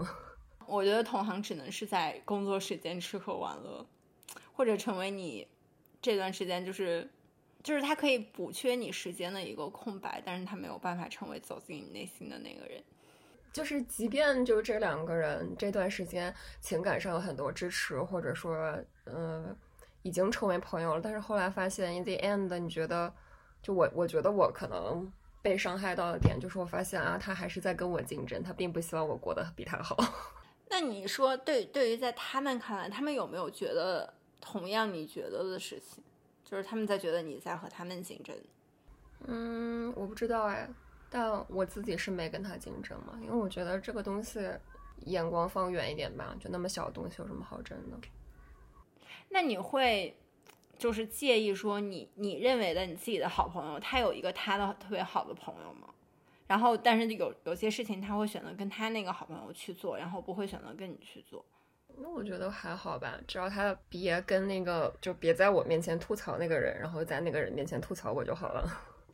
[0.68, 3.87] 我觉得同行只能是在工作时间吃喝玩乐，
[4.52, 5.48] 或者成为你
[6.02, 7.11] 这段时间就是
[7.62, 12.83] 就是他可以补缺你时间的一个空白，但是他没有办法成为走进你内心的那个人。
[13.50, 19.57] 就是即便就这两个人这段时间情感上有很多支持，或者说嗯
[20.02, 23.12] 已经成为朋友了，但是后来发现 in the end，你觉得
[23.62, 25.11] 就我我觉得我可能
[25.42, 29.96] 被伤害到的点就是我发现啊，他还是在跟我竞争，他并不希望我过得比他好。
[30.70, 36.02] 那你说，对对于在他们看来，他们有没有觉得同样你觉得的事情？
[36.44, 38.37] 就是他们在觉得你在和他们竞争？
[39.26, 40.68] 嗯，我不知道哎，
[41.11, 44.40] 但我自己是没跟他竞争嘛，因为我觉得这个东西
[45.07, 47.96] 眼光放远一点吧，就那么小的东西有什么好争的？
[49.31, 50.16] 那你会
[50.78, 55.88] 就是介意说你你认为的你自己的好朋友，他有一个他的特别好的朋友吗？
[56.48, 61.44] 然后，但是有有些事情他会选择跟他那个好朋友去做，然后不会选择跟你去做。
[61.98, 68.66] 那我觉得还好吧，只要他别跟那个，就别在我面前吐槽那个人，然后在那个人面前吐槽我就好了。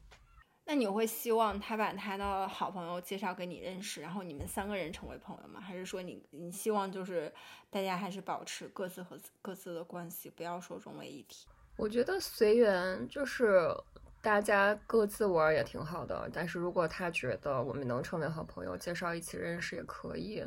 [0.66, 5.61] 那你会希望他把他的好朋友介绍给你认识，然后你们三个人成为朋友吗？
[5.61, 7.33] 还是说你你希望就是
[7.68, 11.49] 大家还是保持各自和各自的关系，不要说融为一体？
[11.77, 13.68] 我觉得随缘，就是。
[14.25, 20.43] 大家各自玩也挺好的，但是如果他觉得我们能成为好朋友，介绍一起认识也可以。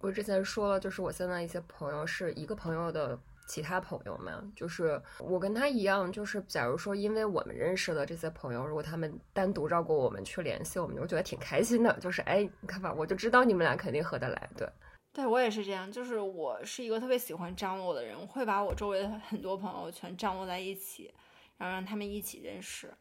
[0.00, 3.18] 我之前说了，就是我现在一些朋友是一个朋友的
[3.48, 11.90] 其他朋友们，就是我跟他一样，就是假如说因为我们认识的这些朋友，如果他们单独绕过我们去联系我们，我觉得挺开心的。
[12.00, 14.50] 就是哎，你看吧，我就知道你们俩肯定合得来。
[14.54, 14.68] 对，
[15.14, 21.14] 对我也是这样，就是我是一个特别喜欢张罗的人，我会把我周围的很多朋友全张罗在一起，
[21.56, 22.92] 然后让他们一起认识。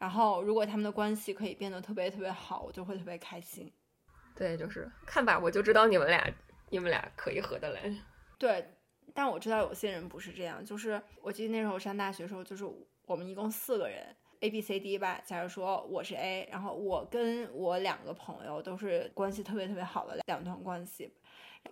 [0.00, 3.70] 然后，如果他们的关系可以变得特别特别好，我就会特别开心。
[4.34, 6.26] 对，就是看吧，我就知道你们俩，
[6.70, 7.94] 你们俩可以合得来。
[8.38, 8.66] 对，
[9.12, 10.64] 但我知道有些人不是这样。
[10.64, 12.64] 就是我记得那时候上大学的时候，就是
[13.04, 15.20] 我们一共四个人，A、B、C、D 吧。
[15.22, 21.12] 假如说我是 A，然后我跟我两个朋友都是关系特别特别好的两段关系，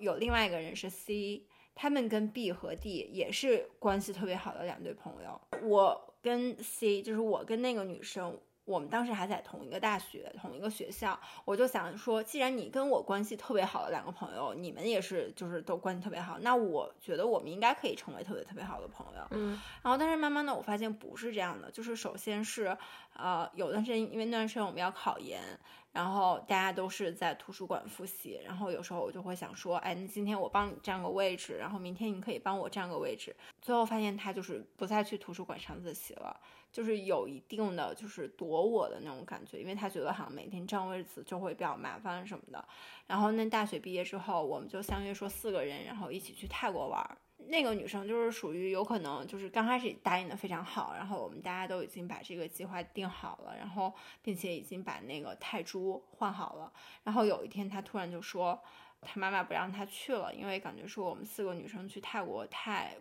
[0.00, 5.40] 有另外一个人是 C，他们跟 B 和 D 也是关系特别好的两对朋友。
[5.62, 6.07] 我。
[6.22, 19.22] 跟 C 就是我跟那个女生，我们当时还在同一个大学、同一个学校，我就想说，既然你跟我关系特别好的两个朋友，你们也是就是都关系特别好，那我觉得我们应该可以成为特别特别好的朋友。
[19.30, 22.76] 嗯，然后但是慢慢的我发现不是这样的，就是首先是，
[23.14, 25.42] 呃，有段时间因为那段时间我们要考研。
[25.92, 33.34] 然后大家都是在图书馆复习，然后有时候我就会想说，哎，那今天我帮你占个位置，然后明天你可以帮我占个位置。
[33.60, 36.38] 最后发现他就是不再去图书馆上自习了，
[36.70, 42.64] 就是有一定的就是躲我的那种感觉，因为他觉得好像每天占位子就会比较麻烦什么的。
[43.06, 47.18] 然后那大学毕业之后，我们就相约说四个人，然后一起去泰国玩。
[47.48, 56.72] 那个女生就是属于有可能就是刚开始答应的非常好，然后我们大家都已经把这个计划定好了，然后并且已经把那个泰铢换好了，
[57.04, 58.62] 然后有一天她突然就说，
[59.00, 62.94] 她妈妈不让她去了，因为感觉说我们四个女生去泰国太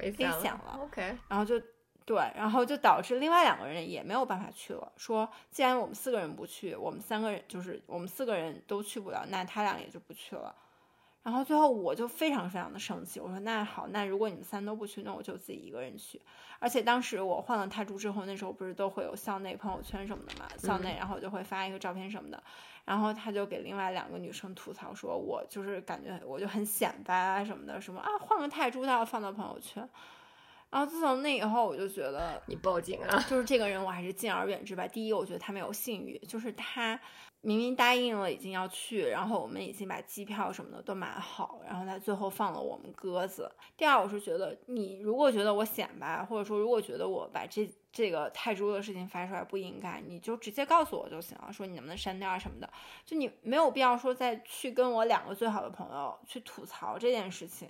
[0.00, 0.78] 危险了。
[0.82, 1.60] OK，然后就
[2.04, 4.92] 对，然后就导致另外两个人也没有办法去了。
[4.96, 10.54] 说既然我们四个人不去，我们三个人就是我们四个人都去不了，那他俩也就不去了。
[11.24, 16.20] 然后最后我就非常非常的生气，我说那好，那如果你们三都不去，那我就自己一个人去。
[16.58, 22.42] 而且当时我换了泰铢之后，那时候不是都会有校内朋友圈什么的嘛，校内然后我就会发一个照片什么的。
[22.84, 29.88] 然后他就给另外两个女生吐槽说，我就是感觉我就很显摆啊什么的，什么啊换个泰铢都要放到朋友圈。
[30.68, 34.86] 然后自从那以后，我就觉得你报警啊，就是这个人我还是敬而远之吧。
[34.86, 37.00] 第一，我觉得他没有信誉，就是他。
[37.44, 43.50] 明明答应了已经要去，然后我们已经把机票什么的都买好，然后他最后放了我们鸽子。
[43.76, 52.68] 第二，我是觉得你如果觉得我显摆，或者说如果觉得我把这这个泰铢的事情发出来不应该，你就直接告诉我就行了，说你能不能删掉什么的，
[53.04, 57.68] 就你没有必要说再去跟我两个最好的朋友去吐槽这件事情。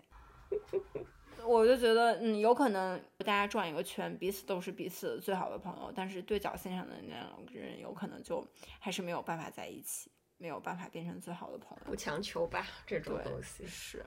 [1.47, 8.47] 我就觉得，嗯，有可能大家转一个圈，彼此都是彼此最好的朋友，但是对角线上的那两个人，有可能就
[8.79, 11.85] 还是没有办法在一起，没有办法变成最好的朋友。
[11.85, 14.05] 不强求吧，这种东西是。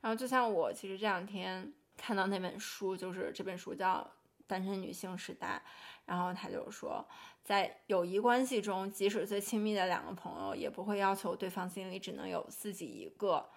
[0.00, 3.98] 然后就像我其实这两天看到那本书，就是这本书叫
[4.46, 5.62] 《单身女性时代》，
[6.04, 7.06] 然后他就说，
[7.42, 13.48] 在友谊关系中，即使最亲密的两个朋友，也不会要求对方心里只能有自己一个。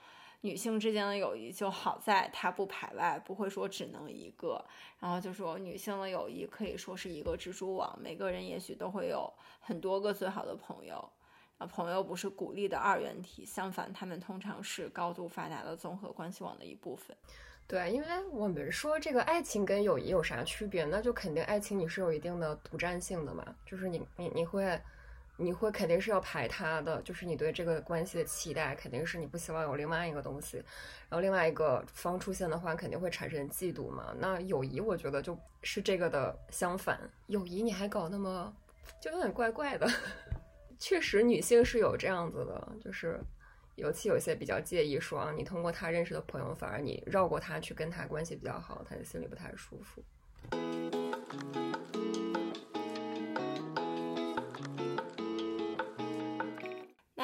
[0.41, 4.63] 女性之间的友谊就好在它不排外，不会说只能一个。
[4.99, 11.09] 然后就说女性的友谊可以说是一个蜘蛛网，每个人也许都会有很多个最好的朋友。
[11.57, 17.15] 啊，朋友不是鼓励的二元体，相反，他们通常是高度发达的综合关系网的一部分。
[17.67, 20.85] 对，因为我们说这个爱情跟友谊有啥区别？
[20.85, 24.81] 那就肯定爱情你是有一定的独占性的嘛，就是你你你会。
[25.39, 30.57] 你会肯定是要排他的，就是你对这个关系的期待，肯定是你不希望有另外一个东西，
[31.07, 34.13] 然后另外一个方出现的话，肯定会产生嫉妒嘛。
[34.19, 38.53] 那友谊，我觉得就是这个的相反，友谊你还搞那么，
[39.01, 39.87] 就有点怪怪的。
[40.77, 43.19] 确实，女性是有这样子的，就是
[43.75, 50.03] 尤其有些比较介意说啊，你通过他认识的朋友，反而你绕过他去跟他关系比较好，他的心里不太舒服。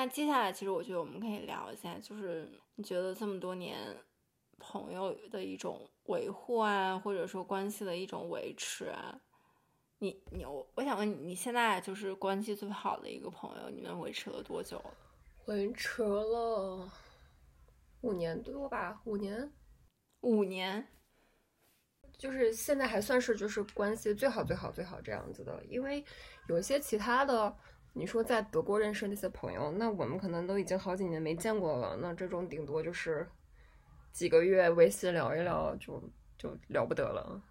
[0.08, 3.78] 接下来，其实我觉得我们可以聊一下，就是你觉得这么多年
[4.58, 9.20] 朋友的一种维护啊，或者说关系的一种维持啊，
[10.00, 14.94] 你你我我想问你，你现在就是关系最好的一个朋友，你们维持了多久了？
[15.46, 16.92] 维持了
[18.02, 19.52] 五年多吧，五年，
[20.22, 20.88] 五年，
[22.18, 26.04] 就是现在还算是就是关系最好最好最好这样子的，因为
[26.48, 27.56] 有一些其他的。
[27.98, 31.96] 你说在德国认识那些朋友，那我们可能都已经好几年没见过了。
[32.02, 33.26] 那这种顶多就是
[34.12, 36.04] 几个月微信聊一聊，就
[36.38, 37.42] 就了不得了。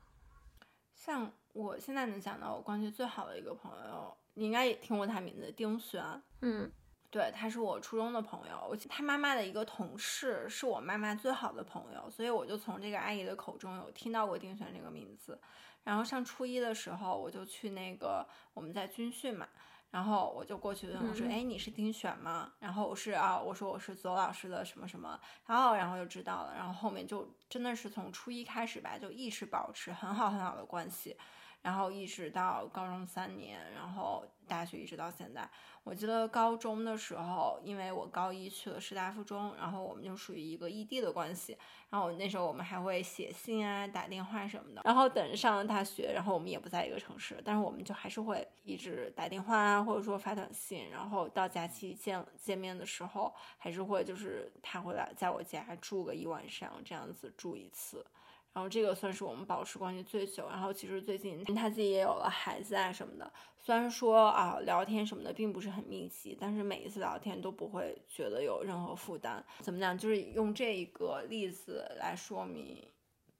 [0.95, 6.03] 像我现在能想到我关系最好的一个朋友，你应该也听过他名字丁璇。
[6.43, 6.71] 嗯，
[7.11, 15.41] 对，他是我初中的朋友，我他妈妈的一个同事，是我妈妈最好的朋友，所以我就从这个阿姨的口中有听到过丁璇这个名字。
[15.85, 19.49] 然后上初一的时候，我就去那个我们在军训嘛。
[19.95, 26.53] 然后我就过去问我说：“哎，你是丁选吗？”然后我是啊，我说我是左老师的什么什么，然后然后就知道了。
[26.57, 31.17] 然后后面就真的是从初一开始吧，就一直保持很好很好的关系，
[31.65, 35.49] 然后一直到高中三年，然后大学一直到现在。
[35.83, 41.57] 我记得高中的时候，因为我高一去了师大附中，然后我们就属于一个异地的关系。
[41.89, 44.83] 然后那时候我们还会写信啊、打电话什么的。
[44.85, 50.91] 然后等上了大学，然后我们也不在一个城市，但是我们就还是会一直打电话啊，或者说发短信。
[50.91, 58.05] 然后到假期见见面的时候，还是会就是他会来在我家住个一晚上，这样子住一次。
[58.55, 60.49] 然后这个算是我们保持关系最久。
[60.49, 63.31] 然后其实最近他自己也有了孩子啊什么的。
[63.59, 69.45] 虽然说啊聊天什么的并不是很密集，但是每一次聊天都不会觉得有任何负担。
[69.61, 69.99] 怎么讲？
[69.99, 72.87] 就是用这一个例子来说明，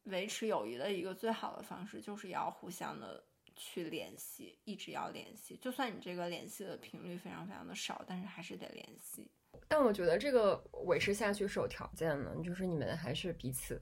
[0.05, 3.23] 维持友谊的一个最好的方式，就是要互相的
[3.55, 5.57] 去联系，一直要联系。
[5.61, 9.31] 就算你这个联系的频率非常非常的少，但是还是得联系。
[9.69, 13.81] 但我觉得这个维持下去是有条件的，就是你们还是彼此。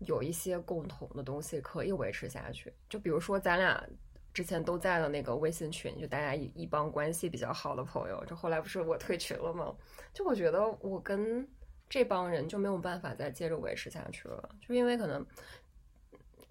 [0.00, 3.82] 有一些共同的东西可以维持下去，就比如说咱俩
[4.32, 9.74] 之前都在的那个微信群，就大家一一帮关系比较好的朋友，就后来不是我退群了吗？
[10.12, 11.48] 就我觉得我跟
[11.88, 15.24] 这帮人就没有办法再接着维持下去了，就因为可能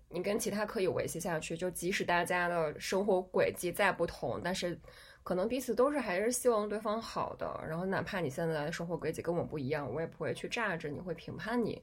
[0.08, 4.80] 你跟其他可以维系下去，就即使大家的生活轨迹再不同，但是
[5.22, 11.82] 可能彼此都是还是希望对方好的，然后哪怕你现在的生活轨迹跟我不一样，我也不会去榨着你，会评判你。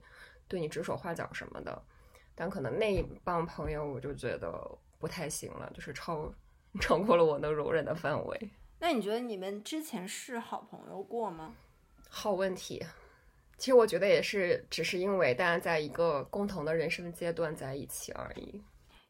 [0.51, 1.81] 对你指手画脚什么的，
[2.35, 6.29] 但可能那一帮朋友我就觉得不太行了，就是超
[6.81, 8.51] 超过了我能容忍的范围。
[8.79, 11.53] 那你觉得你们之前是好朋友过吗？
[12.09, 12.85] 好问题。
[13.57, 18.61] 其实我觉得也是，只是因为大家在一个共同的人生阶段在一起而已。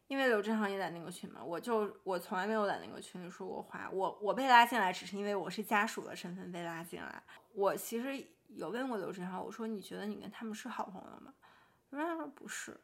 [0.06, 3.88] 因为刘振航也在那个群嘛，我就我从来没有在那个群里说过话。
[3.90, 7.22] 我我被拉进来只是因为我是家属的身份被拉进来。
[7.54, 8.22] 我其实
[8.54, 11.34] 有问过刘振航，我说你觉得你跟他们是好朋友吗？
[11.90, 12.80] 刘振航说不是，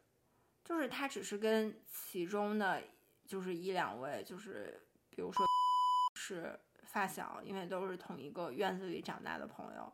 [0.65, 2.83] 就是他只是跟其中的，
[3.27, 5.47] 就是一两位，就是比如说
[6.17, 9.93] 是发小，因为都是同一个院子里长大的朋友。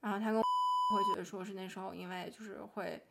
[0.00, 3.02] 然后他跟我会觉得说是那时候因为就是会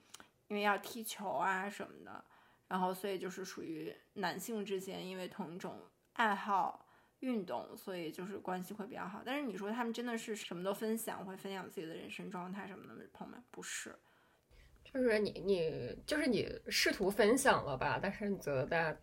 [0.48, 2.24] 因为要踢球啊什么的。
[2.66, 5.80] 然后，所以就是属于男性之间，因为同一种
[6.14, 6.83] 爱好
[7.24, 9.24] 运动，所以就是关系会比较好。
[9.26, 13.42] 但是你说他们真的是什么都分享，会分享自己的人生状态什么的朋友们？
[13.50, 13.96] 不是，
[14.84, 17.98] 就是你你就是你试图分享了吧？
[18.02, 18.98] 但是你觉得大家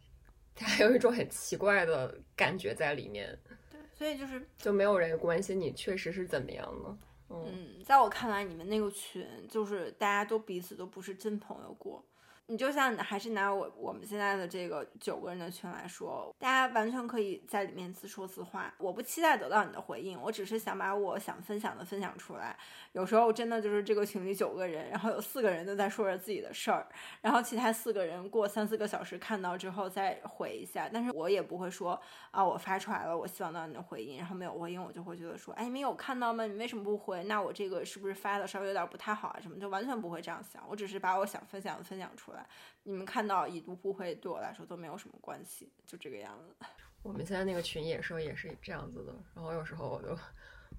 [0.55, 3.37] 他还有一种很奇怪的感觉在里面。
[3.71, 6.99] 对，所以就是就没有人关心你确实是怎么样了。
[7.31, 12.05] 嗯，在我看来，你们那个群就是大家都彼此都不是真朋友过。
[12.51, 18.75] 你就像还是拿我我们现在的这个九个人的群来说，大家完全可以在里面自说自话。
[18.77, 22.59] 我不期待得到你的回应，我只是想把我想分享的分享出来。
[22.91, 26.89] 有时候真的就是这个群里九个人，然后有四个人都在说着自己的事儿，
[27.21, 30.91] 然后其他四个人过三四个小时看到之后再回一下。
[30.93, 32.01] 但是我也不会说
[32.33, 36.45] 啊，我发出来了，我希望到你的回应，然后没有回应，我就会觉得说，哎，你们有看到吗？
[36.47, 37.23] 你为什么不回？
[37.23, 39.39] 那我这个是不是发的稍微有点不太好啊？
[39.41, 42.40] 什么就完全不会这样想，我只是把我想分享的分享出来。
[42.83, 46.55] 你们看到已读不回，对我来说都没有什么关系，就这个样子。
[47.03, 50.19] 我们现在那个群也说也是这样子的，然后有时候我就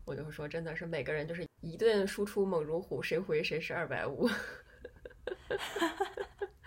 [0.05, 4.29] 我就说，真的是每个人就是一顿输出猛如虎，谁回谁是二百五。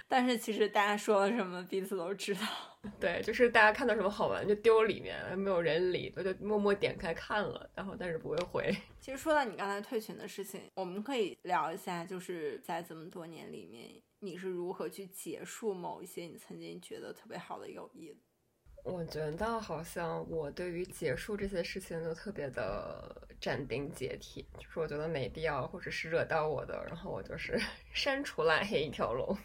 [0.07, 2.41] 但是其实大家说了什么，彼此都知道。
[3.01, 8.77] 对，就是大家看到什么好玩就丢里面，没有人理，我就默默点开看了，然后但是不会回。
[9.01, 14.01] 其实说到你刚才退群的事情，我们可以聊一下，就是在这么多年里面。
[14.25, 18.17] 你是如何去结束某一些你曾经觉得特别好的友谊？
[18.83, 27.59] 我觉得好像我对于结束这些事情都特别的斩钉截铁，就是我觉得没必要，或者是惹到我的，然后我就是
[27.93, 29.37] 删除拉黑一条龙。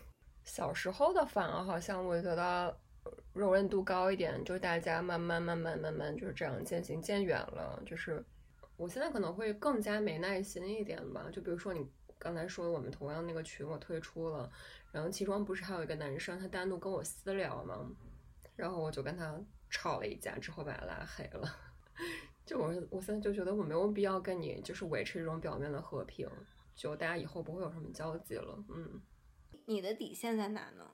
[0.44, 2.78] 小时候的反而好像我觉得
[3.34, 7.82] 容忍度高一点，就大家慢慢慢慢慢慢就是这样渐行渐远了。
[7.86, 8.24] 就是
[8.78, 11.86] 我现在可能会更加没耐心一点吧，就比如说你。
[12.20, 14.52] 刚才说我们同样那个群我退出了，
[14.92, 17.90] 然后其中不是还有一个男生他单独跟我私聊吗？
[18.58, 21.50] 然后我就跟他吵了一架，之后把他拉黑了。
[22.46, 26.30] 就我我现在就觉得我没有必要跟你就是维持这种表面的和平，
[26.76, 28.62] 就大家以后不会有什么交集了。
[28.68, 29.02] 嗯，
[29.66, 30.92] 你的底线在哪呢？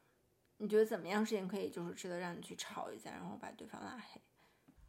[0.57, 4.21] 你觉得怎么样事情可以就是值得让你去吵一架，然后把对方拉黑？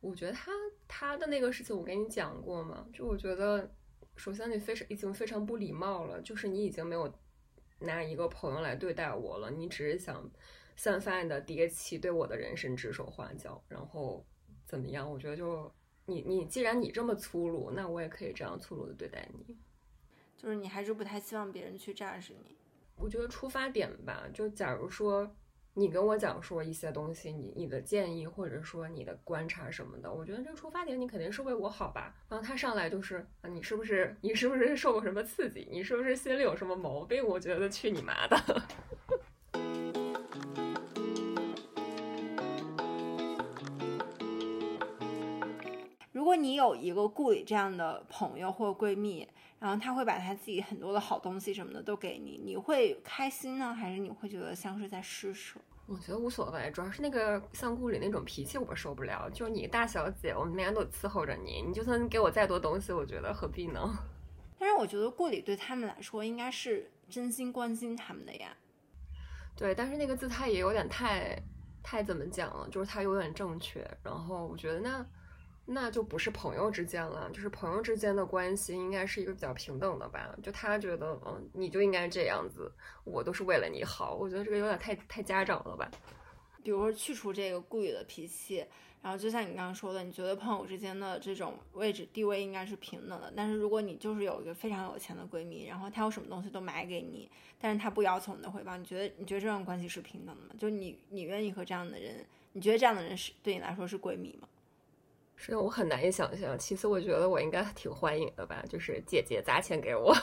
[0.01, 0.53] 我觉得他
[0.87, 3.75] 他的那个事情我跟你讲过嘛，就我觉得。
[4.17, 7.13] 首先，你非常已经非常不礼貌了，就是你已经没有
[7.81, 10.29] 拿一个朋友来对待我了，你只是想
[10.75, 14.27] 散发你的迭起，对我的人生指手画脚，然后
[14.65, 15.11] 怎么样？
[15.11, 15.73] 我觉得就
[16.07, 19.57] 你你既然你这么粗鲁，那我也可以这样粗鲁的对待你。
[20.37, 22.57] 就是你还是不太希望别人去炸死你。
[22.97, 25.31] 我觉得出发点吧，就假如说。
[25.79, 32.15] 你跟我讲说一些东西，你你的建议或者说你的观察什么的，我觉得这个出发点你肯定是为我好吧。
[32.31, 35.69] 然后他上来就是，你是不是你是不是受过什么刺激？
[35.71, 37.23] 你是不是心里有什么毛病？
[37.23, 38.63] 我觉得去你妈的！
[46.27, 49.27] 果你有一个顾里这样的朋友或闺蜜，
[49.59, 55.59] 然后他会把他自己很多的好东西什么的都给你，你会开心呢，还是你会觉得像是在施舍？
[55.87, 59.31] 我觉得无所谓，主要是那个像顾里那种脾气我受不了。
[59.31, 63.97] 就是你大小姐，我们每天都伺候着你，你就算给我再多东西，我觉得何必呢？
[64.59, 68.57] 但是我觉得顾里对他们来说应该是真心关心他们的呀。
[69.55, 71.41] 对，但是那个姿态也有点太
[71.83, 73.89] 太怎么讲了，就是他有点正确。
[74.03, 75.07] 然后我觉得那
[75.69, 80.33] 那就不是朋友之间了，就是朋友之间的关系应该是一个比较平等的吧？
[80.41, 84.15] 就他觉得，嗯，你就应该这样子，我都是为了你好。
[84.15, 85.91] 我觉得这个有点太太家长了吧？
[86.63, 88.65] 比如说去除这个顾宇的脾气，
[89.03, 93.33] 然后就像你刚刚说的，你觉得朋友之间的这种位置地位应该是平等的。
[93.37, 97.29] 但是如果你就是有一个非常有钱的闺蜜，然后她有什么东西都买给你，
[97.61, 100.55] 但是她不要求你的回报，你觉得你觉得这段关系是平等的吗？
[100.59, 104.47] 就你你愿意和这样的人，你觉得这样的人是对你来说是闺蜜吗？
[105.37, 106.59] 是我很难以想象。
[106.59, 110.15] 其次，我觉得我应该挺欢迎的吧，就是姐姐砸钱给我。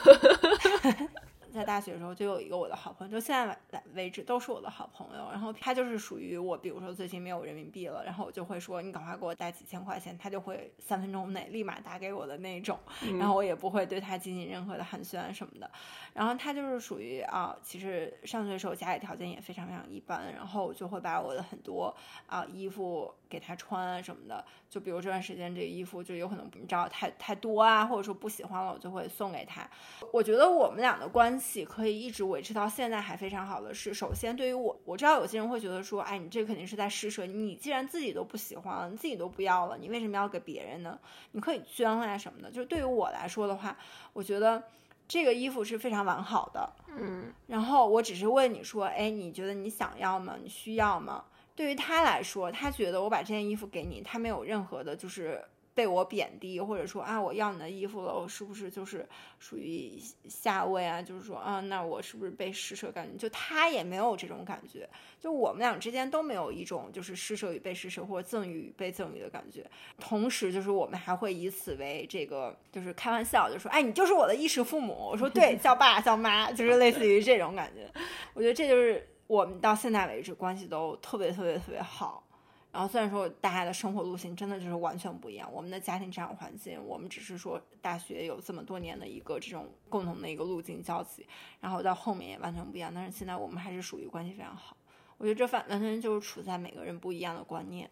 [1.54, 3.32] 在大学的时候就有一个我的好朋友，就现
[3.70, 5.30] 在为止都是我的好朋友。
[5.30, 12.76] 然后他就是属于我，比如说最近没有人民币了，然后我就会说你赶快给我带几千块钱，他就会三分钟内立马打给我的那种。
[13.20, 15.70] 然后我也不会对他进行任何的寒暄什么的。
[16.12, 21.94] 然后他就是属于啊，其实上学的时候家里条件也非常非常一般，然后我就会把我的很多
[22.26, 24.44] 啊衣服给他穿啊什么的。
[24.70, 29.68] 就比如这段时间这个衣服就有可能你知道太太多啊，或者说不喜欢了，我就会送给他。
[30.12, 40.98] 我觉得我们俩的关系可以一直维持到现在还非常好的是，首先对于我，我知道有些人会觉得说，哎，你这肯定是在施舍，你既然自己都不喜欢了，你自己都不要了，你为什么要给别人呢？
[41.32, 42.50] 你可以捐啊什么的。
[42.50, 43.76] 就是对于我来说的话，
[44.12, 44.62] 我觉得
[45.06, 47.32] 这个衣服是非常完好的，嗯。
[47.46, 50.36] 然后我只是问你说，哎，你觉得你想要吗？
[50.42, 51.24] 你需要吗？
[51.54, 55.44] 对于他来说，他觉得我把这件衣服给你，他没有任何的，就是。
[55.76, 59.04] 被我贬低，或者说啊，我要你的衣服了，我是不是就是
[59.40, 61.02] 属于下位啊？
[61.02, 62.92] 就是说啊，那我是不是被施舍？
[62.92, 64.88] 感觉就他也没有这种感觉，
[65.18, 69.68] 就我们俩之间都没有一种就是施舍与被施舍，或者赠与与被赠与的感觉。
[69.98, 74.94] 同时，就是我们还会以此为这个，就是开玩笑，就说哎，你就是我的衣食父母。
[74.94, 77.90] 我说对， 叫爸叫妈，就是类似于这种感觉。
[78.32, 82.22] 我觉得这就是我们到现在为止关系都特别特别特别好。
[82.70, 91.26] 然后虽然说大家的生活路径真的就是完全不一样，我们的家庭成长环境，我们只是说大学有这么多年的一个这种共同的一个路径交集，
[91.60, 92.92] 然后到后面也完全不一样。
[92.94, 94.76] 但是现在我们还是属于关系非常好。
[95.18, 97.90] 我觉得这反完全就是处在每个人不一样的观念。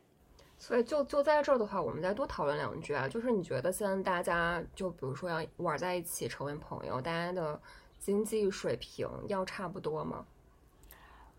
[0.59, 7.61] 所以就就在这儿的话，我们再多讨论两句啊，就是你觉得现在大家就比如说要玩在一起成为朋友，大家的
[7.99, 10.25] 经济水平要差不多吗？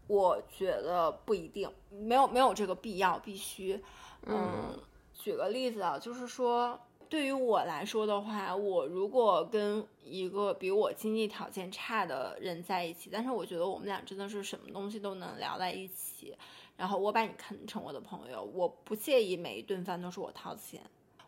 [0.08, 3.82] 我觉得不一定，没有没有这个必要，必须。
[4.26, 4.78] 嗯，
[5.14, 6.80] 举个例子啊，就是说，
[7.10, 16.36] 对于我来说的话，我如果跟一个比我经济条件差的人在一起，但是我觉得我们俩真的是什么东西都能聊在一起，
[16.76, 20.82] 然后我把你看成我的朋友，我不介意每一顿饭都是我掏钱。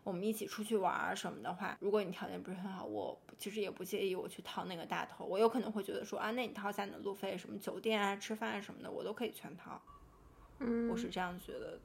[0.05, 5.25] 我们一起出去玩什么的话，如果你条件不是很好，我其实也不介意我去掏那个大头。
[5.25, 9.81] 我有可能会觉得说啊，那你掏下你的路费，什么酒店啊、吃饭啊什么的，我都可以全掏。
[10.59, 11.79] 嗯，我是这样觉得的。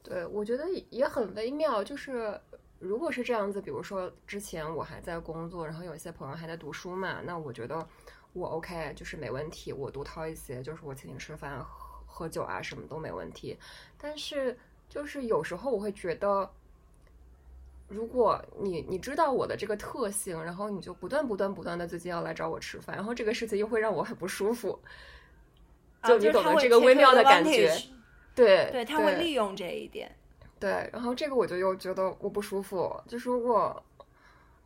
[0.00, 1.82] 对，我觉得也很微妙。
[1.82, 2.40] 就是
[2.78, 7.84] 如果是这样子，比如说之前我还在工作，然后有一些朋友还在读书嘛，那我觉得
[8.32, 13.58] 我 OK，就是没问题，我多掏一些，就是我请你吃饭、喝喝酒啊，什么都没问题。
[13.98, 14.56] 但是
[14.88, 16.48] 就是有时候我会觉得。
[17.90, 24.78] 如果你你知道我的这个特性，然后你就不断不断不断的最近要来找我吃饭，然后这个事情又会让我很不舒服，
[26.04, 27.76] 就你懂得这个微妙的感觉，
[28.32, 30.14] 对对，他会利用这一点，
[30.60, 33.82] 对，然后这个我就又觉得我不舒服，就是如果，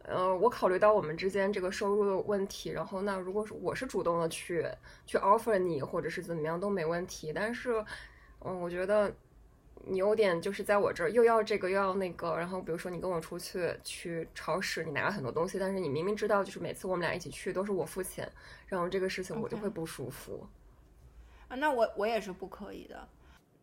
[0.03, 4.67] 呃，我考虑到我们之间这个收入的问题，然后那如果是我是主动的去
[5.07, 7.83] 去 offer 你或者是怎么样都没问题，但是，
[8.41, 9.11] 嗯，我觉得。
[9.87, 18.31] 你有点就是在我这儿又要这个又要那个，然后比如说你跟我出去去超市，你拿了很多东西，但是你明明知道就是每次我们俩一起去都是我付钱，
[18.67, 20.47] 然后这个事情我就会不舒服。
[21.49, 23.09] 啊，那我我也是不可以的。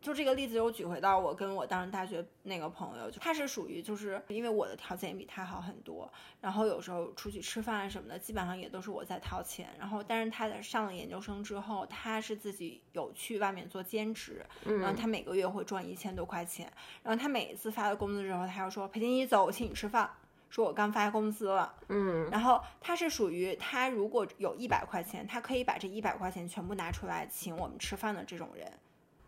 [0.02, 9.68] 就这个例子又举回到我跟我当时大学那个朋友，就他是属于就是因为我的条件也比他好很多，然后有时候出去吃饭什么的，基本上也都是我在掏钱。
[9.78, 16.70] 然后但是他在上了研究生之后，他是自己有去外面做兼职，然后他每个月会赚一千多块钱。
[17.04, 20.10] 然后他每一次发了工资之后，他又说裴天一走，我请你吃饭，
[20.50, 21.72] 说我刚发工资了。
[21.88, 28.72] 嗯，然后他是属于他如果有一百块钱，他可以把这一百块钱全部拿出来请我们吃饭的这种人。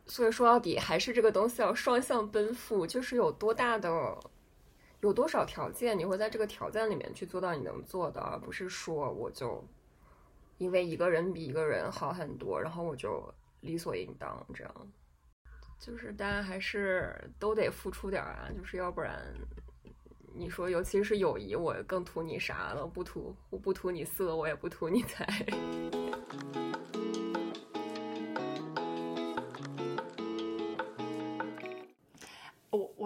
[0.06, 4.18] 所以说到底还是这个东西要双向奔赴，就是有多大的，
[5.00, 9.64] 有多少条件，你会在这个条件里面去做到你能做的，而不是说我就
[10.58, 13.22] 因为一个人比一个人好很多，然后我就
[13.60, 14.74] 理所应当这样。
[15.80, 19.34] 就是大家还是都得付出点啊，就是要不然
[20.34, 22.86] 你说，尤其是友谊，我更图你啥了？
[22.86, 25.26] 不图，我不图你色，我也不图你 财。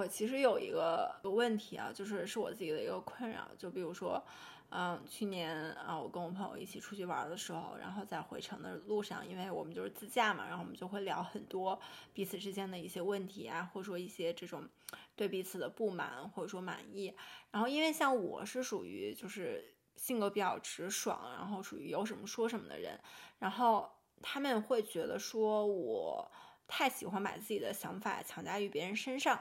[0.09, 3.48] 其实有一个有问题啊，就是是我自己的一个困扰。
[3.59, 4.22] 就比如说，
[4.70, 11.78] 嗯，去年啊，我跟我朋友一起出去玩的时候，然后在回程的路上，因为我们就是自驾嘛，然后我们就会聊很多
[12.12, 14.68] 彼此之间的一些问题啊，或者说一些这种
[15.14, 17.14] 对彼此的不满或者说满意。
[17.50, 22.98] 然后因为像我是属于就是性格比较直爽，然后属于有什么说什么的人，
[23.38, 23.90] 然后
[24.22, 26.30] 他们会觉得说我
[26.66, 29.40] 太喜欢把自己的想法强加于别人身上。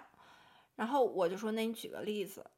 [0.78, 2.50] 然后我就说，那你举个例子。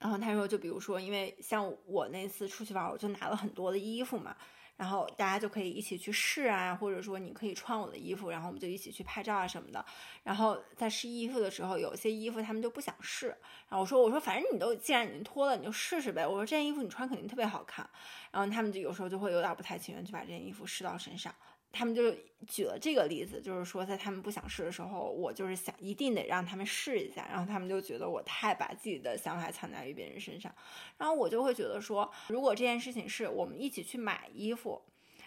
[0.00, 4.34] 然后他说，就比如说，因为像我那次出去玩，我就拿了很多的衣服嘛。
[4.76, 9.84] 然后大家就可以一起去试啊，或者说你可以穿我的衣服，然后我们就一起去拍照啊什么的。
[10.22, 13.26] 然后在试衣服的时候，有些衣服他们就不想试，
[13.68, 16.26] 然后我说我说反正你都既然已经脱了，你就试试呗。
[16.26, 17.86] 我说这件衣服你穿肯定特别好看，
[18.30, 21.34] 然后他们就有时候就会有点不太情愿就把这件衣服试到身上。
[21.72, 22.14] 他们就
[22.46, 30.52] 举了这个例子，就是说在他们不想试的时候，我就是想一定得让他们试一下，然后他们就觉得我太把自己的想法强加于别人身上，
[30.98, 34.82] 然后我就会觉得说，如果这件事情是我们一起去买衣服，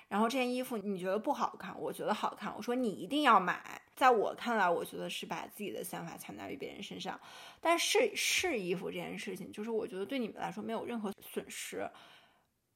[0.09, 7.19] 然后这件衣服你觉得不好看，我觉得好看，我说你一定要买，在我看来，我觉得是把自己的想法强加于别人身上，
[7.61, 11.89] 但是试衣服这件事情，就是我觉得对你们来说没有任何损失，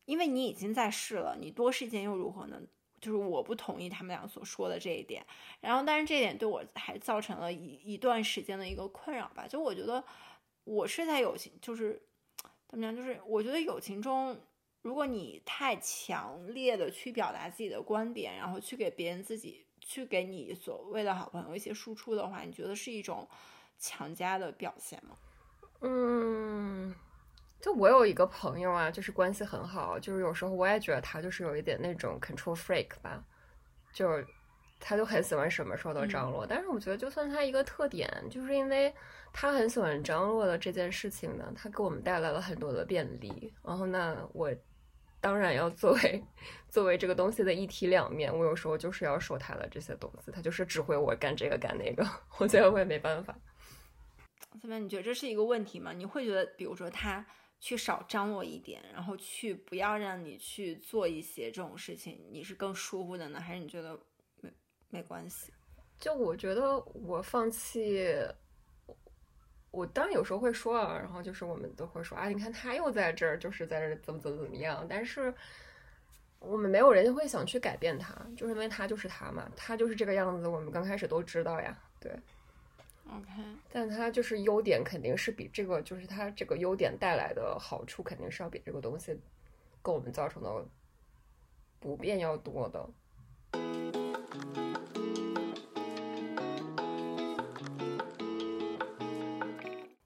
[0.06, 2.62] 因为你已经在试了，你多试一件又如何呢？
[3.00, 5.26] 就是我不同意他们俩所说的这一点，
[5.62, 9.48] 然后但是这一点对我还造成了一一段时间的一个困扰吧。
[9.48, 10.04] 就我觉得
[10.64, 12.02] 我是在友情，就是
[12.68, 14.38] 怎么讲，就是我觉得友情中，
[14.82, 23.28] 如果你太强烈的去表达自己的观点，然后去给别人自己去给你所谓的好朋友一些输出的话，你觉得是一种
[23.78, 25.18] 强加的表现吗？
[25.82, 26.96] 嗯。
[27.60, 33.24] 就我有一个朋友啊，就是关系很好，就是有时候我也觉得他就是有一点那种 control freak 吧，
[33.92, 34.26] 就是
[34.80, 36.46] 他就很喜欢什么时候都张罗。
[36.46, 38.94] 但是我觉得，就算他一个特点，就是因为
[39.34, 43.52] 他很喜欢张罗的这件事情呢，他给我们带来了很多的便利。
[43.66, 44.54] 然后那我
[45.20, 46.24] 当然要作为
[46.70, 53.36] 作为这个东西的一体两面，我有时候就是要说他的这些东西，他就是指挥我干这个干那个，我觉得我也没办法。
[54.62, 54.78] 怎么？
[54.78, 55.92] 你觉得这是一个问题吗？
[55.92, 57.26] 你会觉得，比如说他。
[57.60, 64.00] 去少张罗一点，然后去不要让你去做一些这种事情，你是更舒服的呢，还是你觉得
[64.42, 64.52] 没
[64.90, 65.52] 没关系？
[66.00, 68.08] 就我觉得我放弃，
[69.72, 75.34] 我当然有时候会说啊，然后就是我们都会说啊，你看他又在这儿，就是在这儿怎么怎么怎么样，但是
[76.40, 82.12] 我们没有人会想去改变他，就是因为他就是他嘛，他就是这个样子，我们刚开始都知道呀，对。
[83.10, 83.42] OK，
[83.72, 89.18] 但它就是优点，肯定是比这个，就是它这个优点带来的好处，肯定是要比这个东西
[89.84, 90.66] 给我们造成的
[91.80, 92.90] 不便要多的。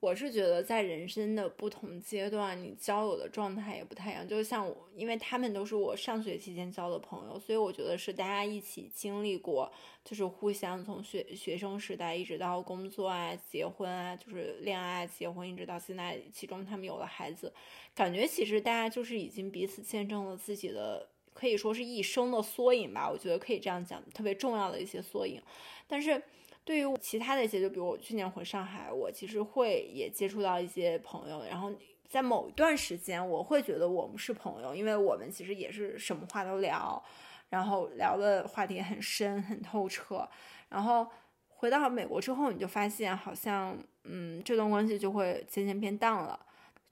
[0.02, 4.28] 我是觉得，在人生的不同阶段，你交友的状态也不太一样。
[4.28, 9.72] 就像我，因为他们都是我上学期间交的朋友，所以我觉得是大家一起经历过，
[10.04, 17.54] 就是互相从学学生时代一直到工作啊、结婚啊，就是恋爱、结婚，一直到现在，其中他们有了孩子，
[17.93, 23.08] 感觉其实大家就是已经彼此见证了自己的，可以说是一生的缩影吧。
[23.08, 25.39] 我觉得可以这样讲，特别重要的一些缩影，
[25.88, 26.20] 但是。
[26.64, 31.72] 对于其他的一些，就比如我去年回上海，我其实会也接触到一些朋友，然后
[32.07, 37.03] 在某一段时间，我会觉得我们是朋友，因为我们其实也是什么话都聊，
[37.49, 40.30] 然后聊的话题很深很透彻。
[40.70, 41.07] 然后
[41.47, 46.39] 回到美国之后，你就发现好像，嗯，这段关系就会渐渐变淡了。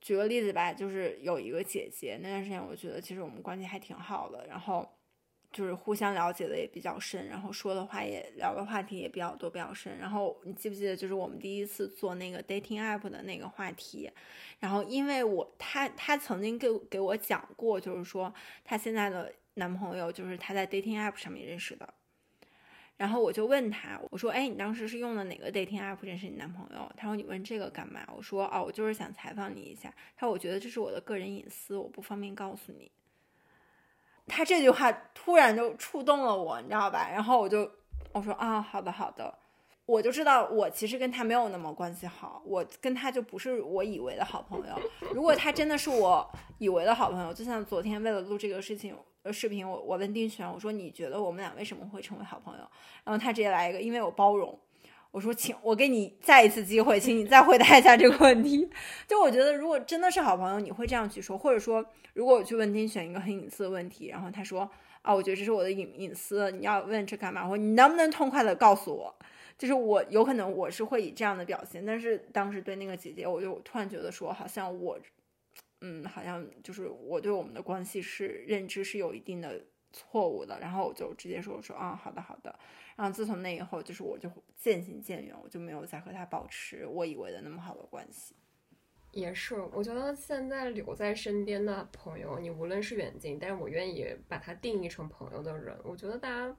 [0.02, 4.88] 举个例子吧，就是有一个姐姐，那段时间我觉得其实我们关系还挺好的，然后。
[5.52, 9.98] 就是互相了解的也比较深，然后说的话也聊的话题也比较多比较深。
[9.98, 14.10] 然后你记不记得，就是我们第一次做那个 dating app 的那个话题？
[14.60, 18.34] 然后因为我他他曾经给给我讲过，就是说
[18.64, 21.94] 他现在的男朋友就是他在 dating app 上面认识的。
[22.98, 32.92] 然后我就问他，我说：“哎，你当时是用的哪个 dating app 认识你男朋友？”他说：“你问这个干嘛？”我说：“哦，我就是想采访你一下。”他说：“我觉得这是我的个人隐私，我不方便告诉你。”
[34.30, 37.10] 他这句话突然就触动了我，你知道吧？
[37.12, 37.70] 然后我就
[38.14, 39.38] 我说啊，好的好的，
[39.86, 44.80] 我就知道我其实跟他没有那么关系好，我跟他就不是我以为的好朋友。
[45.14, 52.62] 如果他真的是我以为的好朋友，就像昨天为了录这个事情呃视频，我我问丁璇，我说你觉得我们俩为什么会成为好朋友？
[53.04, 54.58] 然后他直接来一个，因为我包容。
[55.12, 58.70] 我说，请我给你再一次机会，请你再回答一下这个问题。
[59.08, 61.84] 就我觉得，如果真的是好朋友，你会这样去说，或者说，
[62.14, 64.70] 如果我去问丁选一个很隐私的问题，然后他说
[65.02, 67.48] 啊，我觉得这是我的隐隐私，你要问这干嘛？
[67.48, 69.16] 或你能不能痛快的告诉我？
[69.58, 74.98] 就是我有可能我是会以这样的表现，但是当时对那个姐姐，我就突然觉得说，好像我，
[75.82, 79.60] 嗯，好像就是我对我们的关系是认知是有一定的
[79.92, 82.58] 错误的，然后我就直接说，我说啊，好的，好的。
[83.00, 88.36] 然后自从那以后，就是我就渐行渐远，我就没有再和他保持我以为的那么好的关系。
[89.12, 96.54] 也是，我觉得现在留在身边的朋友，你无论是远近，但是我愿意把他定义成朋友的人，我觉得大家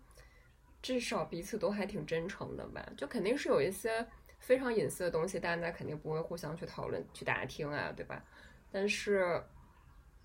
[0.80, 2.90] 至少彼此都还挺真诚的吧。
[2.96, 4.06] 就肯定是有一些
[4.38, 8.24] 非常隐私的东西，大家肯定不会互相去讨论、去打听啊，对吧？
[8.72, 9.44] 但是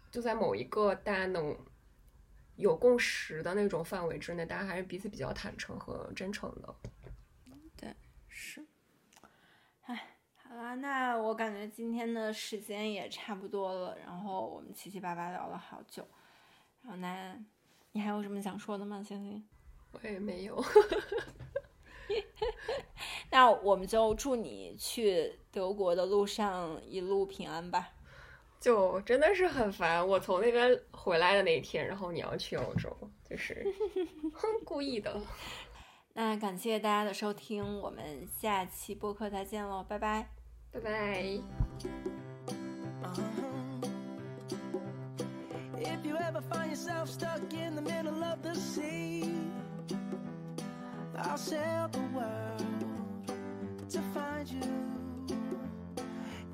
[0.09, 1.53] 就在某一个大家能。
[2.55, 6.75] 有共识的那种范围之内，大家还是彼此比较坦诚和真诚的。
[7.75, 7.93] 对，
[8.27, 8.65] 是。
[9.81, 16.07] 哎，好啦，那我感觉今天的时间也差不多了，然后我们七七八八聊了好久。
[16.81, 17.37] 然后那，
[17.91, 19.47] 你还有什么想说的吗，星星？
[19.91, 20.63] 我也没有。
[23.31, 27.91] 那我们就祝你去德国的路上一路平安吧。
[28.65, 32.89] 就真的是很烦，我从那边回来的那一天，然后你要去欧洲，
[33.29, 33.63] 就是，
[34.65, 35.15] 故意的。
[36.13, 40.27] 那感谢大家的收听，我们下期播客再见喽，拜拜，
[40.71, 41.21] 拜拜。
[45.77, 47.05] If you ever find yourself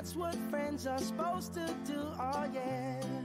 [0.00, 3.19] That's what friends are supposed to do, oh yeah.